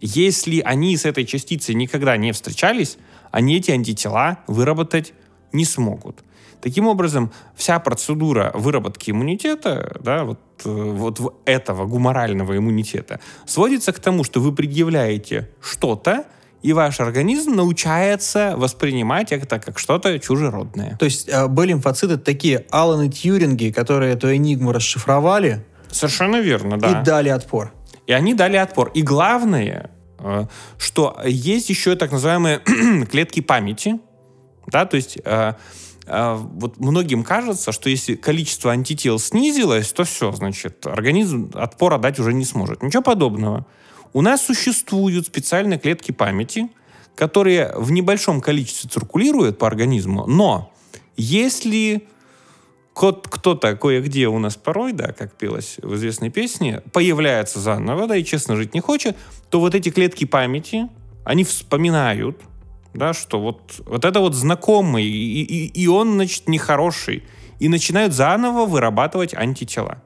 Если 0.00 0.60
они 0.60 0.96
с 0.96 1.04
этой 1.04 1.26
частицей 1.26 1.74
никогда 1.74 2.16
не 2.16 2.32
встречались, 2.32 2.96
они 3.30 3.56
эти 3.56 3.70
антитела 3.70 4.38
выработать 4.46 5.14
не 5.52 5.64
смогут. 5.64 6.22
Таким 6.60 6.86
образом, 6.86 7.32
вся 7.54 7.78
процедура 7.78 8.50
выработки 8.54 9.10
иммунитета, 9.10 9.96
да, 10.00 10.24
вот, 10.24 10.40
э, 10.64 10.68
вот 10.68 11.42
этого 11.46 11.86
гуморального 11.86 12.56
иммунитета, 12.56 13.20
сводится 13.46 13.92
к 13.92 13.98
тому, 13.98 14.24
что 14.24 14.40
вы 14.40 14.54
предъявляете 14.54 15.48
что-то, 15.62 16.24
и 16.62 16.74
ваш 16.74 17.00
организм 17.00 17.54
научается 17.54 18.54
воспринимать 18.56 19.32
это 19.32 19.58
как 19.58 19.78
что-то 19.78 20.18
чужеродное. 20.18 20.96
То 20.98 21.06
есть 21.06 21.28
э, 21.28 21.46
Б-лимфоциты 21.48 22.18
такие 22.18 22.66
Аланы 22.70 23.08
Тьюринги, 23.08 23.70
которые 23.70 24.12
эту 24.12 24.34
энигму 24.34 24.72
расшифровали. 24.72 25.64
Совершенно 25.90 26.40
верно, 26.40 26.78
да. 26.78 27.00
И 27.00 27.04
дали 27.04 27.30
отпор. 27.30 27.72
И 28.06 28.12
они 28.12 28.34
дали 28.34 28.58
отпор. 28.58 28.90
И 28.92 29.00
главное, 29.02 29.90
что 30.78 31.20
есть 31.24 31.70
еще 31.70 31.96
так 31.96 32.12
называемые 32.12 32.58
клетки 33.10 33.40
памяти, 33.40 34.00
да, 34.66 34.86
то 34.86 34.96
есть 34.96 35.18
а, 36.10 36.34
вот 36.34 36.78
многим 36.78 37.22
кажется, 37.22 37.70
что 37.70 37.88
если 37.88 38.16
количество 38.16 38.72
антител 38.72 39.18
снизилось, 39.18 39.92
то 39.92 40.04
все, 40.04 40.32
значит, 40.32 40.84
организм 40.86 41.52
отпора 41.54 41.98
дать 41.98 42.18
уже 42.18 42.32
не 42.32 42.44
сможет. 42.44 42.82
Ничего 42.82 43.02
подобного. 43.02 43.64
У 44.12 44.20
нас 44.20 44.44
существуют 44.44 45.26
специальные 45.26 45.78
клетки 45.78 46.10
памяти, 46.10 46.68
которые 47.14 47.72
в 47.76 47.92
небольшом 47.92 48.40
количестве 48.40 48.90
циркулируют 48.90 49.58
по 49.58 49.68
организму, 49.68 50.26
но 50.26 50.72
если 51.16 52.08
кто-то 52.94 53.76
кое-где 53.76 54.28
у 54.28 54.38
нас 54.38 54.56
порой, 54.56 54.92
да, 54.92 55.12
как 55.12 55.32
пелось 55.34 55.78
в 55.82 55.94
известной 55.94 56.30
песне, 56.30 56.82
появляется 56.92 57.60
заново, 57.60 58.06
да, 58.06 58.16
и 58.16 58.24
честно 58.24 58.56
жить 58.56 58.74
не 58.74 58.80
хочет, 58.80 59.16
то 59.48 59.60
вот 59.60 59.74
эти 59.74 59.90
клетки 59.90 60.24
памяти, 60.24 60.88
они 61.24 61.44
вспоминают 61.44 62.36
да, 62.94 63.12
что 63.12 63.40
вот, 63.40 63.80
вот 63.86 64.04
это 64.04 64.20
вот 64.20 64.34
знакомый, 64.34 65.04
и, 65.04 65.42
и, 65.42 65.66
и 65.66 65.86
он, 65.86 66.14
значит, 66.14 66.48
нехороший, 66.48 67.22
и 67.58 67.68
начинают 67.68 68.12
заново 68.12 68.66
вырабатывать 68.66 69.34
антитела. 69.34 70.02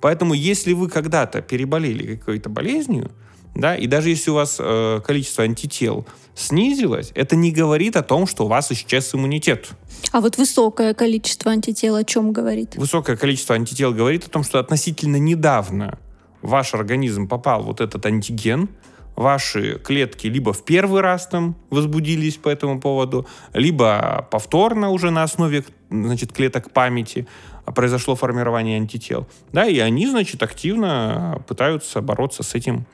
Поэтому, 0.00 0.34
если 0.34 0.72
вы 0.72 0.88
когда-то 0.88 1.40
переболели 1.42 2.16
какой-то 2.16 2.48
болезнью, 2.48 3.10
да, 3.56 3.74
и 3.74 3.86
даже 3.86 4.10
если 4.10 4.30
у 4.30 4.34
вас 4.34 4.58
э, 4.60 5.00
количество 5.04 5.44
антител 5.44 6.06
снизилось, 6.34 7.10
это 7.14 7.36
не 7.36 7.50
говорит 7.50 7.96
о 7.96 8.02
том, 8.02 8.26
что 8.26 8.44
у 8.44 8.48
вас 8.48 8.70
исчез 8.70 9.14
иммунитет. 9.14 9.70
А 10.12 10.20
вот 10.20 10.36
высокое 10.36 10.92
количество 10.92 11.50
антител 11.50 11.96
о 11.96 12.04
чем 12.04 12.32
говорит? 12.32 12.76
Высокое 12.76 13.16
количество 13.16 13.54
антител 13.54 13.92
говорит 13.92 14.26
о 14.26 14.30
том, 14.30 14.44
что 14.44 14.58
относительно 14.58 15.16
недавно 15.16 15.98
в 16.42 16.50
ваш 16.50 16.74
организм 16.74 17.28
попал 17.28 17.62
вот 17.62 17.80
этот 17.80 18.04
антиген, 18.04 18.68
ваши 19.16 19.78
клетки 19.78 20.26
либо 20.26 20.52
в 20.52 20.62
первый 20.62 21.00
раз 21.00 21.26
там 21.26 21.56
возбудились 21.70 22.36
по 22.36 22.50
этому 22.50 22.78
поводу, 22.78 23.26
либо 23.54 24.28
повторно 24.30 24.90
уже 24.90 25.10
на 25.10 25.22
основе 25.22 25.64
значит, 25.90 26.34
клеток 26.34 26.70
памяти 26.70 27.26
произошло 27.74 28.14
формирование 28.14 28.76
антител. 28.76 29.26
Да, 29.52 29.64
и 29.64 29.78
они, 29.78 30.06
значит, 30.06 30.42
активно 30.42 31.42
пытаются 31.48 32.02
бороться 32.02 32.42
с 32.42 32.54
этим 32.54 32.86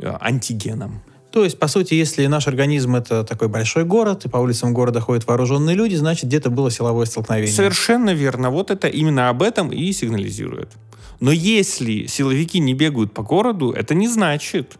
антигеном. 0.00 1.02
То 1.30 1.44
есть, 1.44 1.58
по 1.58 1.66
сути, 1.66 1.94
если 1.94 2.26
наш 2.26 2.46
организм 2.46 2.94
это 2.94 3.24
такой 3.24 3.48
большой 3.48 3.84
город, 3.84 4.26
и 4.26 4.28
по 4.28 4.36
улицам 4.36 4.74
города 4.74 5.00
ходят 5.00 5.26
вооруженные 5.26 5.74
люди, 5.74 5.94
значит, 5.94 6.24
где-то 6.24 6.50
было 6.50 6.70
силовое 6.70 7.06
столкновение. 7.06 7.52
Совершенно 7.52 8.12
верно. 8.12 8.50
Вот 8.50 8.70
это 8.70 8.86
именно 8.86 9.30
об 9.30 9.42
этом 9.42 9.72
и 9.72 9.92
сигнализирует. 9.92 10.72
Но 11.20 11.32
если 11.32 12.06
силовики 12.06 12.58
не 12.60 12.74
бегают 12.74 13.14
по 13.14 13.22
городу, 13.22 13.70
это 13.70 13.94
не 13.94 14.08
значит, 14.08 14.78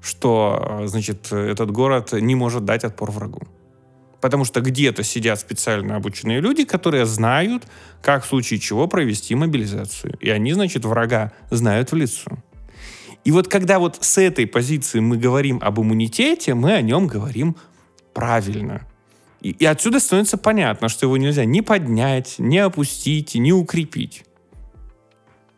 что, 0.00 0.82
значит, 0.86 1.32
этот 1.32 1.72
город 1.72 2.12
не 2.12 2.36
может 2.36 2.64
дать 2.64 2.84
отпор 2.84 3.10
врагу. 3.10 3.42
Потому 4.20 4.44
что 4.44 4.60
где-то 4.60 5.02
сидят 5.02 5.40
специально 5.40 5.96
обученные 5.96 6.40
люди, 6.40 6.64
которые 6.64 7.06
знают, 7.06 7.64
как 8.02 8.24
в 8.24 8.28
случае 8.28 8.60
чего 8.60 8.86
провести 8.86 9.34
мобилизацию. 9.34 10.16
И 10.20 10.30
они, 10.30 10.52
значит, 10.52 10.84
врага 10.84 11.32
знают 11.50 11.90
в 11.90 11.96
лицо. 11.96 12.30
И 13.24 13.30
вот 13.30 13.48
когда 13.48 13.78
вот 13.78 13.98
с 14.00 14.18
этой 14.18 14.46
позиции 14.46 15.00
мы 15.00 15.16
говорим 15.16 15.58
об 15.62 15.80
иммунитете, 15.80 16.54
мы 16.54 16.72
о 16.72 16.82
нем 16.82 17.06
говорим 17.06 17.56
правильно. 18.14 18.86
И, 19.40 19.50
и 19.50 19.64
отсюда 19.64 20.00
становится 20.00 20.38
понятно, 20.38 20.88
что 20.88 21.06
его 21.06 21.16
нельзя 21.16 21.44
ни 21.44 21.60
поднять, 21.60 22.36
ни 22.38 22.56
опустить, 22.56 23.34
ни 23.34 23.52
укрепить. 23.52 24.24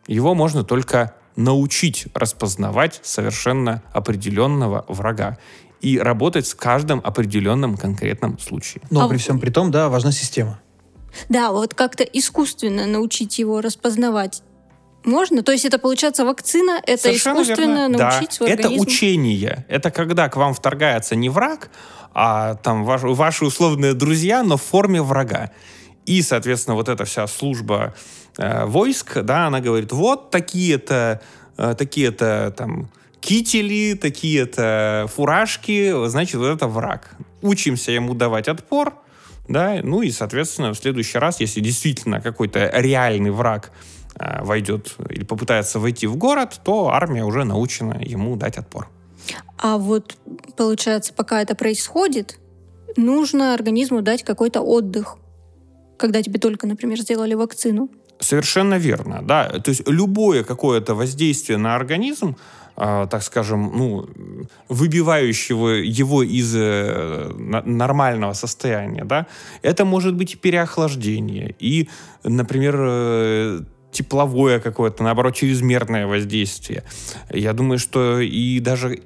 Его 0.07 0.35
можно 0.35 0.63
только 0.63 1.15
научить 1.35 2.07
распознавать 2.13 2.99
совершенно 3.03 3.83
определенного 3.93 4.85
врага 4.87 5.37
и 5.79 5.97
работать 5.97 6.45
с 6.45 6.53
каждым 6.53 7.01
определенным 7.03 7.77
конкретном 7.77 8.37
случае. 8.37 8.83
Но 8.89 9.05
А 9.05 9.07
при 9.07 9.17
всем 9.17 9.39
при 9.39 9.49
том, 9.49 9.71
да, 9.71 9.89
важна 9.89 10.11
система. 10.11 10.59
Да, 11.29 11.51
вот 11.51 11.73
как-то 11.73 12.03
искусственно 12.03 12.85
научить 12.85 13.39
его 13.39 13.61
распознавать 13.61 14.43
можно? 15.03 15.43
То 15.43 15.51
есть 15.51 15.65
это 15.65 15.79
получается 15.79 16.25
вакцина, 16.25 16.81
это 16.85 17.03
Совершенно 17.03 17.41
искусственно 17.41 17.87
верно. 17.87 17.97
научить 17.97 18.29
да. 18.29 18.35
свой 18.35 18.49
Это 18.49 18.63
организм? 18.63 18.83
учение. 18.87 19.65
Это 19.67 19.91
когда 19.91 20.29
к 20.29 20.35
вам 20.35 20.53
вторгается 20.53 21.15
не 21.15 21.29
враг, 21.29 21.69
а 22.13 22.55
там 22.55 22.83
ваш- 22.83 23.01
ваши 23.03 23.45
условные 23.45 23.93
друзья, 23.93 24.43
но 24.43 24.57
в 24.57 24.61
форме 24.61 25.01
врага. 25.01 25.51
И, 26.05 26.21
соответственно, 26.21 26.75
вот 26.75 26.89
эта 26.89 27.05
вся 27.05 27.27
служба 27.27 27.93
э, 28.37 28.65
войск, 28.65 29.21
да, 29.21 29.47
она 29.47 29.59
говорит, 29.59 29.91
вот 29.91 30.29
такие-то, 30.31 31.21
э, 31.57 31.75
такие-то 31.77 32.53
там 32.57 32.89
кители, 33.19 33.93
такие-то 33.93 35.07
фуражки, 35.13 36.07
значит, 36.07 36.35
вот 36.35 36.47
это 36.47 36.67
враг. 36.67 37.11
Учимся 37.41 37.91
ему 37.91 38.13
давать 38.13 38.47
отпор, 38.47 38.95
да, 39.47 39.79
ну 39.83 40.01
и, 40.01 40.11
соответственно, 40.11 40.73
в 40.73 40.77
следующий 40.77 41.17
раз, 41.17 41.39
если 41.39 41.59
действительно 41.59 42.19
какой-то 42.21 42.71
реальный 42.73 43.31
враг 43.31 43.71
войдет 44.41 44.95
или 45.09 45.23
попытается 45.23 45.79
войти 45.79 46.07
в 46.07 46.15
город, 46.15 46.61
то 46.63 46.89
армия 46.89 47.23
уже 47.23 47.43
научена 47.43 48.01
ему 48.01 48.35
дать 48.35 48.57
отпор. 48.57 48.89
А 49.57 49.77
вот, 49.77 50.17
получается, 50.57 51.13
пока 51.13 51.41
это 51.41 51.55
происходит, 51.55 52.39
нужно 52.97 53.53
организму 53.53 54.01
дать 54.01 54.23
какой-то 54.23 54.61
отдых. 54.61 55.17
Когда 55.97 56.21
тебе 56.23 56.39
только, 56.39 56.67
например, 56.67 56.99
сделали 56.99 57.35
вакцину. 57.35 57.89
Совершенно 58.19 58.77
верно, 58.77 59.21
да. 59.21 59.49
То 59.49 59.69
есть 59.69 59.87
любое 59.87 60.43
какое-то 60.43 60.95
воздействие 60.95 61.57
на 61.57 61.75
организм, 61.75 62.35
э, 62.77 63.07
так 63.09 63.23
скажем, 63.23 63.71
ну, 63.75 64.09
выбивающего 64.69 65.69
его 65.69 66.23
из 66.23 66.55
э, 66.55 67.31
нормального 67.65 68.33
состояния, 68.33 69.05
да, 69.05 69.25
это 69.61 69.85
может 69.85 70.15
быть 70.15 70.33
и 70.33 70.37
переохлаждение, 70.37 71.55
и, 71.59 71.89
например, 72.23 72.75
э, 72.79 73.59
тепловое 73.91 74.59
какое-то, 74.59 75.03
наоборот, 75.03 75.35
чрезмерное 75.35 76.07
воздействие. 76.07 76.83
Я 77.29 77.53
думаю, 77.53 77.79
что 77.79 78.19
и 78.19 78.59
даже 78.59 79.01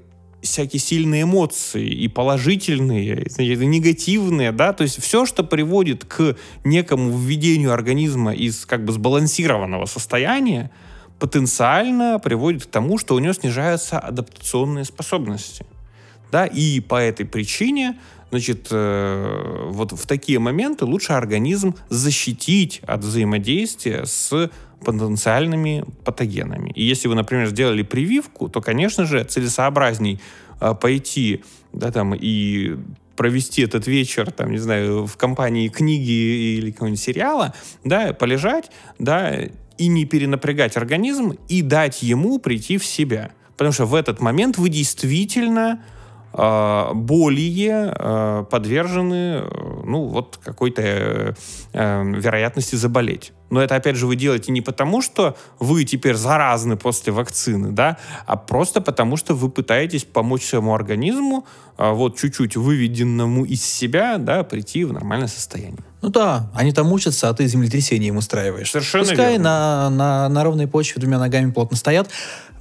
всякие 0.46 0.80
сильные 0.80 1.24
эмоции, 1.24 1.88
и 1.88 2.08
положительные, 2.08 3.28
и 3.38 3.56
негативные, 3.66 4.52
да, 4.52 4.74
то 4.74 4.84
есть 4.84 5.02
все, 5.02 5.26
что 5.26 5.44
приводит 5.44 6.06
к 6.06 6.38
некому 6.64 7.18
введению 7.18 7.74
организма 7.74 8.34
из 8.34 8.66
как 8.66 8.86
бы 8.86 8.94
сбалансированного 8.94 9.86
состояния, 9.86 10.72
потенциально 11.20 12.20
приводит 12.20 12.64
к 12.64 12.68
тому, 12.68 12.98
что 12.98 13.16
у 13.16 13.20
него 13.20 13.34
снижаются 13.34 14.00
адаптационные 14.00 14.86
способности. 14.86 15.66
Да, 16.32 16.46
и 16.46 16.80
по 16.80 16.96
этой 16.96 17.26
причине, 17.26 17.98
значит, 18.30 18.68
э, 18.72 19.70
вот 19.70 19.94
в 19.94 20.06
такие 20.06 20.40
моменты 20.40 20.86
лучше 20.86 21.14
организм 21.14 21.76
защитить 21.90 22.82
от 22.86 23.04
взаимодействия 23.04 24.06
с 24.06 24.52
потенциальными 24.86 25.84
патогенами. 26.04 26.72
И 26.76 26.84
если 26.84 27.08
вы, 27.08 27.16
например, 27.16 27.48
сделали 27.48 27.84
прививку, 27.84 28.48
то, 28.48 28.62
конечно 28.62 29.06
же, 29.06 29.24
целесообразней 29.24 30.22
э, 30.62 30.74
пойти, 30.80 31.44
да, 31.74 31.92
там, 31.92 32.16
и 32.16 32.78
провести 33.16 33.62
этот 33.64 33.88
вечер, 33.88 34.32
там, 34.32 34.52
не 34.52 34.58
знаю, 34.58 35.06
в 35.06 35.18
компании 35.18 35.68
книги 35.70 36.58
или 36.58 36.72
какого-нибудь 36.72 37.02
сериала, 37.02 37.54
да, 37.84 38.14
полежать, 38.14 38.72
да, 39.00 39.34
и 39.78 39.88
не 39.88 40.06
перенапрягать 40.06 40.78
организм, 40.78 41.34
и 41.50 41.62
дать 41.62 42.04
ему 42.04 42.40
прийти 42.40 42.78
в 42.78 42.86
себя. 42.86 43.32
Потому 43.58 43.74
что 43.74 43.86
в 43.86 43.96
этот 43.96 44.20
момент 44.22 44.58
вы 44.58 44.70
действительно 44.70 45.84
более 46.36 47.94
э, 47.98 48.46
подвержены, 48.50 49.42
э, 49.42 49.82
ну, 49.86 50.06
вот 50.06 50.38
какой-то 50.44 50.82
э, 50.82 51.34
э, 51.74 52.04
вероятности 52.04 52.76
заболеть. 52.76 53.32
Но 53.50 53.62
это, 53.62 53.76
опять 53.76 53.96
же, 53.96 54.08
вы 54.08 54.16
делаете 54.16 54.52
не 54.52 54.62
потому, 54.62 55.02
что 55.02 55.38
вы 55.60 55.86
теперь 55.86 56.16
заразны 56.16 56.76
после 56.78 57.14
вакцины, 57.14 57.72
да, 57.72 57.98
а 58.26 58.36
просто 58.36 58.82
потому, 58.82 59.18
что 59.18 59.34
вы 59.34 59.50
пытаетесь 59.50 60.04
помочь 60.04 60.44
своему 60.44 60.74
организму, 60.74 61.46
э, 61.78 61.92
вот 61.92 62.18
чуть-чуть 62.20 62.58
выведенному 62.58 63.46
из 63.46 63.64
себя, 63.64 64.18
да, 64.18 64.44
прийти 64.44 64.84
в 64.84 64.92
нормальное 64.92 65.28
состояние. 65.30 65.84
Ну 66.02 66.10
да, 66.10 66.52
они 66.54 66.72
там 66.72 66.92
учатся, 66.92 67.30
а 67.30 67.34
ты 67.34 67.48
землетрясение 67.48 68.10
им 68.10 68.18
устраиваешь. 68.18 68.70
Совершенно 68.70 69.06
Пускай 69.06 69.32
верно. 69.34 69.90
на, 69.90 69.90
на, 69.90 70.30
на 70.30 70.44
ровной 70.44 70.68
почве 70.68 71.00
двумя 71.00 71.18
ногами 71.18 71.50
плотно 71.50 71.78
стоят. 71.78 72.10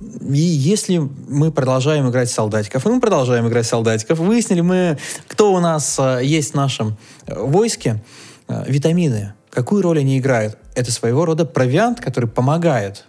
И 0.01 0.39
если 0.39 0.99
мы 0.99 1.53
продолжаем 1.53 2.09
играть 2.11 2.31
солдатиков, 2.31 2.85
и 2.85 2.89
мы 2.89 3.01
продолжаем 3.01 3.47
играть 3.49 3.67
солдатиков, 3.67 4.19
выяснили 4.19 4.61
мы, 4.61 4.99
кто 5.29 5.53
у 5.53 5.61
нас 5.61 5.99
э, 5.99 6.21
есть 6.25 6.53
в 6.53 6.55
нашем 6.55 6.97
э, 7.27 7.41
войске, 7.41 8.03
э, 8.49 8.65
витамины. 8.67 9.35
Какую 9.51 9.83
роль 9.83 10.01
они 10.01 10.19
играют? 10.19 10.59
Это 10.75 10.91
своего 10.91 11.25
рода 11.25 11.45
провиант, 11.45 12.01
который 12.01 12.29
помогает. 12.29 13.07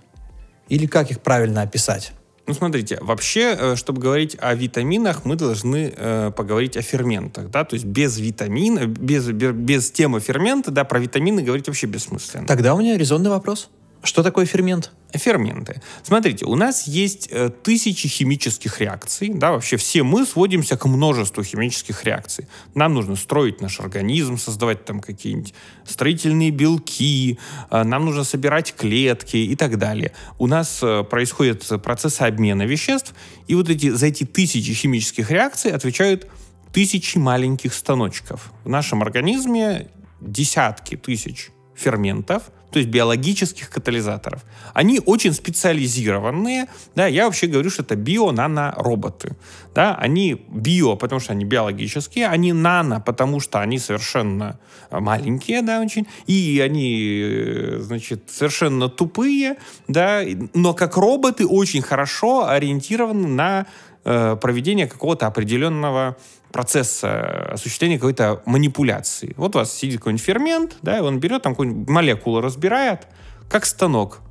Или 0.69 0.85
как 0.85 1.11
их 1.11 1.21
правильно 1.21 1.63
описать? 1.63 2.11
Ну, 2.47 2.53
смотрите, 2.53 2.99
вообще, 3.01 3.75
чтобы 3.75 3.99
говорить 3.99 4.37
о 4.39 4.53
витаминах, 4.53 5.25
мы 5.25 5.35
должны 5.35 5.91
э, 5.95 6.31
поговорить 6.35 6.77
о 6.77 6.83
ферментах, 6.83 7.49
да, 7.49 7.63
то 7.63 7.73
есть 7.73 7.85
без 7.85 8.19
витамина, 8.19 8.85
без, 8.85 9.27
бе- 9.27 9.51
без 9.51 9.89
темы 9.89 10.19
фермента, 10.19 10.69
да, 10.69 10.83
про 10.83 10.99
витамины 10.99 11.41
говорить 11.41 11.65
вообще 11.67 11.87
бессмысленно. 11.87 12.45
Тогда 12.45 12.75
у 12.75 12.79
меня 12.79 12.97
резонный 12.99 13.31
вопрос. 13.31 13.69
Что 14.03 14.21
такое 14.23 14.45
фермент? 14.45 14.91
Ферменты. 15.13 15.81
Смотрите, 16.03 16.45
у 16.45 16.55
нас 16.55 16.87
есть 16.87 17.29
э, 17.31 17.49
тысячи 17.49 18.07
химических 18.07 18.79
реакций, 18.79 19.31
да, 19.33 19.51
вообще 19.51 19.77
все 19.77 20.03
мы 20.03 20.25
сводимся 20.25 20.77
к 20.77 20.85
множеству 20.85 21.43
химических 21.43 22.03
реакций. 22.03 22.47
Нам 22.73 22.93
нужно 22.93 23.15
строить 23.15 23.61
наш 23.61 23.79
организм, 23.79 24.37
создавать 24.37 24.85
там 24.85 24.99
какие-нибудь 24.99 25.53
строительные 25.85 26.51
белки, 26.51 27.39
э, 27.71 27.83
нам 27.83 28.05
нужно 28.05 28.23
собирать 28.23 28.75
клетки 28.75 29.37
и 29.37 29.55
так 29.55 29.77
далее. 29.77 30.11
У 30.37 30.47
нас 30.47 30.79
э, 30.83 31.03
происходят 31.03 31.65
процессы 31.81 32.21
обмена 32.21 32.63
веществ, 32.63 33.15
и 33.47 33.55
вот 33.55 33.69
эти, 33.69 33.89
за 33.89 34.07
эти 34.07 34.25
тысячи 34.25 34.73
химических 34.73 35.31
реакций 35.31 35.71
отвечают 35.71 36.27
тысячи 36.73 37.17
маленьких 37.17 37.73
станочков. 37.73 38.51
В 38.65 38.69
нашем 38.69 39.01
организме 39.01 39.87
десятки 40.19 40.97
тысяч 40.97 41.51
ферментов, 41.73 42.51
то 42.75 42.79
есть 42.79 42.89
биологических 42.89 43.69
катализаторов. 43.69 44.43
Они 44.73 44.99
очень 45.05 45.31
специализированные, 45.31 46.67
да, 46.93 47.07
я 47.07 47.23
вообще 47.23 47.47
говорю, 47.47 47.69
что 47.69 47.83
это 47.83 47.95
био-нано-роботы, 47.95 49.37
да, 49.73 49.95
они 49.95 50.45
био, 50.49 50.97
потому 50.97 51.21
что 51.21 51.31
они 51.31 51.45
биологические, 51.45 52.27
они 52.27 52.51
нано, 52.51 52.99
потому 52.99 53.39
что 53.39 53.61
они 53.61 53.79
совершенно 53.79 54.59
э, 54.91 54.99
маленькие, 54.99 55.61
да, 55.61 55.79
очень, 55.79 56.05
и 56.27 56.61
они, 56.61 57.21
э, 57.23 57.77
значит, 57.79 58.23
совершенно 58.27 58.89
тупые, 58.89 59.55
да, 59.87 60.21
но 60.53 60.73
как 60.73 60.97
роботы 60.97 61.47
очень 61.47 61.81
хорошо 61.81 62.45
ориентированы 62.45 63.29
на 63.29 63.67
э, 64.03 64.35
проведение 64.41 64.87
какого-то 64.87 65.27
определенного 65.27 66.17
процесса 66.55 67.51
осуществления 67.51 67.97
какой-то 67.97 68.41
манипуляции. 68.45 69.33
Вот 69.35 69.57
у 69.57 69.59
вас 69.59 69.73
сидит 69.73 69.97
какой-нибудь 69.97 70.23
фермент, 70.23 70.77
да, 70.81 70.99
и 70.99 71.01
он 71.01 71.19
берет 71.19 71.43
там 71.43 71.51
какую-нибудь 71.51 71.89
молекулу, 71.89 72.39
разбирает, 72.39 73.09
как 73.49 73.65
станок 73.65 74.21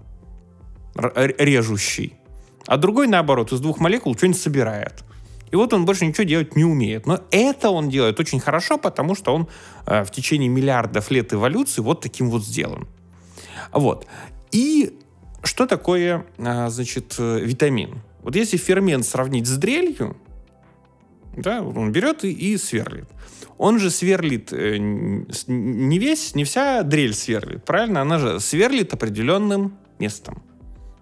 р- 0.97 1.35
режущий. 1.39 2.15
А 2.67 2.79
другой, 2.79 3.09
наоборот, 3.09 3.53
из 3.53 3.61
двух 3.61 3.79
молекул 3.79 4.17
что-нибудь 4.17 4.41
собирает. 4.41 5.05
И 5.51 5.57
вот 5.57 5.75
он 5.75 5.85
больше 5.85 6.07
ничего 6.07 6.25
делать 6.25 6.57
не 6.57 6.65
умеет. 6.65 7.07
Но 7.07 7.21
это 7.31 7.69
он 7.69 7.91
делает 7.91 8.19
очень 8.19 8.41
хорошо, 8.41 8.79
потому 8.79 9.15
что 9.15 9.35
он 9.35 9.47
э, 9.85 10.03
в 10.03 10.11
течение 10.11 10.49
миллиардов 10.49 11.11
лет 11.11 11.35
эволюции 11.35 11.83
вот 11.83 12.01
таким 12.01 12.31
вот 12.31 12.43
сделан. 12.43 12.89
Вот. 13.71 14.07
И 14.51 14.99
что 15.43 15.67
такое, 15.67 16.25
э, 16.39 16.71
значит, 16.71 17.17
э, 17.19 17.41
витамин? 17.41 18.01
Вот 18.23 18.35
если 18.35 18.57
фермент 18.57 19.05
сравнить 19.05 19.47
с 19.47 19.59
дрелью, 19.59 20.17
Да, 21.37 21.63
он 21.63 21.93
берет 21.93 22.25
и, 22.25 22.33
и 22.33 22.57
сверлит. 22.57 23.09
Он 23.59 23.79
же 23.79 23.91
сверлит 23.91 24.53
э, 24.53 24.77
не 24.79 25.99
весь, 25.99 26.35
не 26.35 26.45
вся 26.45 26.83
дрель 26.83 27.15
сверлит, 27.15 27.65
правильно? 27.65 28.03
Она 28.03 28.19
же 28.19 28.41
сверлит 28.41 28.93
определенным 28.93 29.77
местом. 29.99 30.43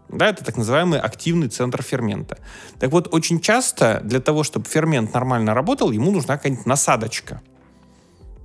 Да, 0.09 0.29
это 0.29 0.45
так 0.45 0.59
называемый 0.59 1.01
активный 1.01 1.49
центр 1.49 1.83
фермента. 1.83 2.39
Так 2.79 2.93
вот, 2.93 3.09
очень 3.15 3.41
часто 3.41 4.03
для 4.05 4.21
того, 4.21 4.43
чтобы 4.43 4.67
фермент 4.67 5.15
нормально 5.15 5.55
работал, 5.55 5.91
ему 5.91 6.11
нужна 6.11 6.37
какая-нибудь 6.37 6.67
насадочка. 6.67 7.41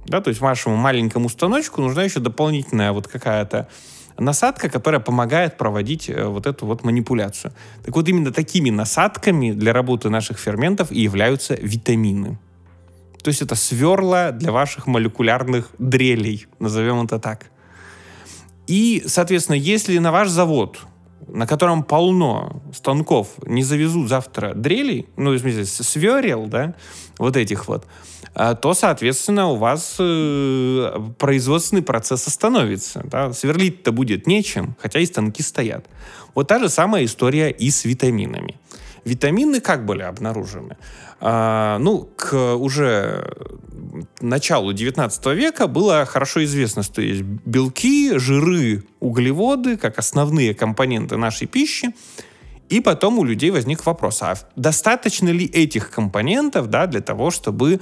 Да, 0.06 0.21
то 0.21 0.30
есть 0.30 0.39
вашему 0.39 0.78
маленькому 0.78 1.28
станочку 1.28 1.82
нужна 1.82 2.04
еще 2.04 2.21
дополнительная 2.21 2.93
вот 2.93 3.10
какая-то 3.10 3.67
насадка, 4.19 4.69
которая 4.69 5.01
помогает 5.01 5.58
проводить 5.58 6.10
э, 6.10 6.25
вот 6.25 6.45
эту 6.45 6.65
вот 6.65 6.84
манипуляцию. 6.84 7.53
Так 7.84 7.95
вот, 7.95 8.08
именно 8.08 8.32
такими 8.32 8.69
насадками 8.69 9.51
для 9.51 9.73
работы 9.73 10.10
наших 10.10 10.39
ферментов 10.39 10.91
и 10.91 11.01
являются 11.01 11.56
витамины. 11.56 12.39
То 13.23 13.30
есть 13.30 13.41
это 13.41 13.56
сверла 13.56 14.32
для 14.32 14.51
ваших 14.51 14.88
молекулярных 14.88 15.69
дрелей, 15.80 16.47
назовем 16.60 17.03
это 17.03 17.19
так. 17.19 17.51
И, 18.67 19.03
соответственно, 19.06 19.56
если 19.56 19.97
на 19.97 20.12
ваш 20.12 20.30
завод, 20.30 20.80
на 21.27 21.47
котором 21.47 21.83
полно 21.83 22.61
станков, 22.73 23.29
не 23.45 23.63
завезут 23.63 24.09
завтра 24.09 24.53
дрелей, 24.53 25.07
ну, 25.17 25.31
в 25.31 25.39
смысле, 25.39 25.65
сверел, 25.65 26.45
да, 26.47 26.75
вот 27.19 27.35
этих 27.35 27.67
вот, 27.67 27.85
а, 28.39 28.53
то, 28.53 28.73
соответственно, 28.73 29.47
у 29.47 29.55
вас 29.55 29.95
э, 29.99 30.99
производственный 31.17 31.81
процесс 31.81 32.27
остановится. 32.27 33.01
Да? 33.05 33.33
Сверлить-то 33.33 33.91
будет 33.91 34.27
нечем, 34.27 34.75
хотя 34.79 34.99
и 34.99 35.05
станки 35.07 35.41
стоят. 35.41 35.85
Вот 36.35 36.47
та 36.47 36.59
же 36.59 36.69
самая 36.69 37.05
история 37.05 37.49
и 37.49 37.71
с 37.71 37.83
витаминами. 37.83 38.59
Витамины 39.05 39.59
как 39.59 39.85
были 39.85 40.03
обнаружены? 40.03 40.77
А, 41.19 41.79
ну, 41.79 42.09
к 42.15 42.55
уже 42.55 43.33
началу 44.21 44.73
19 44.73 45.25
века 45.27 45.67
было 45.67 46.06
хорошо 46.06 46.43
известно, 46.43 46.84
что 46.84 47.01
есть 47.01 47.21
белки, 47.21 48.17
жиры, 48.17 48.84
углеводы, 48.99 49.77
как 49.77 49.99
основные 49.99 50.53
компоненты 50.53 51.17
нашей 51.17 51.47
пищи, 51.47 51.93
и 52.69 52.82
потом 52.82 53.19
у 53.19 53.23
людей 53.23 53.51
возник 53.51 53.86
вопрос, 53.86 54.21
а 54.21 54.36
достаточно 54.56 55.30
ли 55.30 55.45
этих 55.45 55.89
компонентов 55.89 56.69
да, 56.69 56.86
для 56.86 57.01
того, 57.01 57.32
чтобы 57.32 57.73
э, 57.73 57.80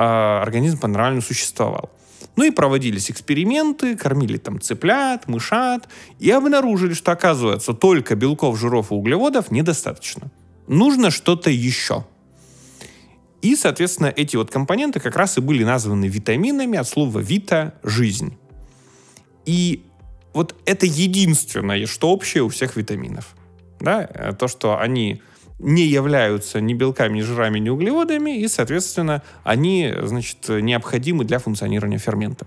организм 0.00 0.78
по-нормальному 0.78 1.22
существовал? 1.22 1.90
Ну 2.36 2.44
и 2.44 2.50
проводились 2.50 3.10
эксперименты, 3.10 3.96
кормили 3.96 4.36
там 4.36 4.60
цыплят, 4.60 5.26
мышат, 5.26 5.88
и 6.20 6.30
обнаружили, 6.30 6.94
что, 6.94 7.10
оказывается, 7.10 7.74
только 7.74 8.14
белков, 8.14 8.56
жиров 8.58 8.92
и 8.92 8.94
углеводов 8.94 9.50
недостаточно. 9.50 10.30
Нужно 10.68 11.10
что-то 11.10 11.50
еще. 11.50 12.04
И, 13.42 13.54
соответственно, 13.54 14.12
эти 14.14 14.36
вот 14.36 14.50
компоненты 14.50 15.00
как 15.00 15.16
раз 15.16 15.38
и 15.38 15.40
были 15.40 15.64
названы 15.64 16.06
витаминами 16.06 16.78
от 16.78 16.88
слова 16.88 17.20
«вита»— 17.20 17.74
«жизнь». 17.82 18.36
И 19.46 19.84
вот 20.34 20.54
это 20.66 20.86
единственное, 20.86 21.86
что 21.86 22.10
общее 22.10 22.42
у 22.42 22.48
всех 22.48 22.76
витаминов 22.76 23.34
да, 23.80 24.08
э, 24.12 24.32
то, 24.34 24.48
что 24.48 24.78
они 24.78 25.22
не 25.58 25.84
являются 25.84 26.60
ни 26.60 26.74
белками, 26.74 27.18
ни 27.18 27.22
жирами, 27.22 27.58
ни 27.58 27.68
углеводами, 27.68 28.38
и, 28.38 28.46
соответственно, 28.48 29.22
они, 29.42 29.92
значит, 30.02 30.48
необходимы 30.48 31.24
для 31.24 31.38
функционирования 31.40 31.98
ферментов. 31.98 32.46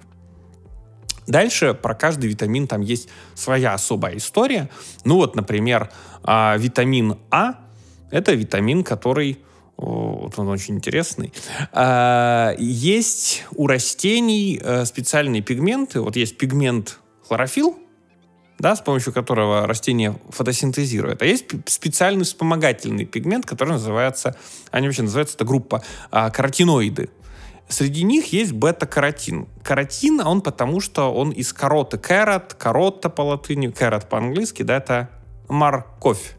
Дальше 1.27 1.73
про 1.73 1.93
каждый 1.93 2.29
витамин 2.29 2.67
там 2.67 2.81
есть 2.81 3.09
своя 3.35 3.73
особая 3.73 4.17
история. 4.17 4.69
Ну 5.03 5.15
вот, 5.15 5.35
например, 5.35 5.91
а, 6.23 6.55
витамин 6.57 7.17
А— 7.29 7.55
это 8.11 8.33
витамин, 8.33 8.83
который 8.83 9.39
вот 9.81 10.37
он 10.37 10.47
очень 10.49 10.75
интересный. 10.75 11.33
А, 11.71 12.53
есть 12.57 13.43
у 13.55 13.67
растений 13.67 14.59
э, 14.61 14.85
специальные 14.85 15.41
пигменты. 15.41 16.01
Вот 16.01 16.15
есть 16.15 16.37
пигмент 16.37 16.99
хлорофилл, 17.27 17.77
да, 18.59 18.75
с 18.75 18.81
помощью 18.81 19.11
которого 19.11 19.65
растение 19.65 20.19
фотосинтезирует. 20.29 21.21
А 21.21 21.25
есть 21.25 21.47
специальный 21.65 22.23
вспомогательный 22.23 23.05
пигмент, 23.05 23.45
который 23.45 23.71
называется, 23.71 24.35
они 24.69 24.87
вообще 24.87 25.01
называются, 25.01 25.35
это 25.35 25.45
группа 25.45 25.83
а, 26.11 26.29
каротиноиды. 26.29 27.09
Среди 27.67 28.03
них 28.03 28.33
есть 28.33 28.51
бета-каротин. 28.51 29.47
Каротин, 29.63 30.19
он 30.21 30.41
потому 30.41 30.81
что 30.81 31.11
он 31.13 31.31
из 31.31 31.53
кароты. 31.53 31.97
Carrot, 31.97 32.55
карота 32.57 33.09
по 33.09 33.21
латыни, 33.21 33.69
carrot 33.69 34.07
по-английски, 34.07 34.63
да, 34.63 34.77
это 34.77 35.09
морковь. 35.47 36.35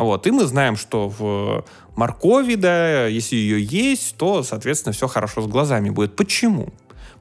Вот. 0.00 0.26
И 0.26 0.30
мы 0.30 0.46
знаем, 0.46 0.76
что 0.76 1.08
в 1.08 1.64
моркови, 1.94 2.54
да, 2.54 3.06
если 3.06 3.36
ее 3.36 3.62
есть, 3.62 4.16
то, 4.16 4.42
соответственно, 4.42 4.94
все 4.94 5.06
хорошо 5.08 5.42
с 5.42 5.46
глазами 5.46 5.90
будет. 5.90 6.16
Почему? 6.16 6.70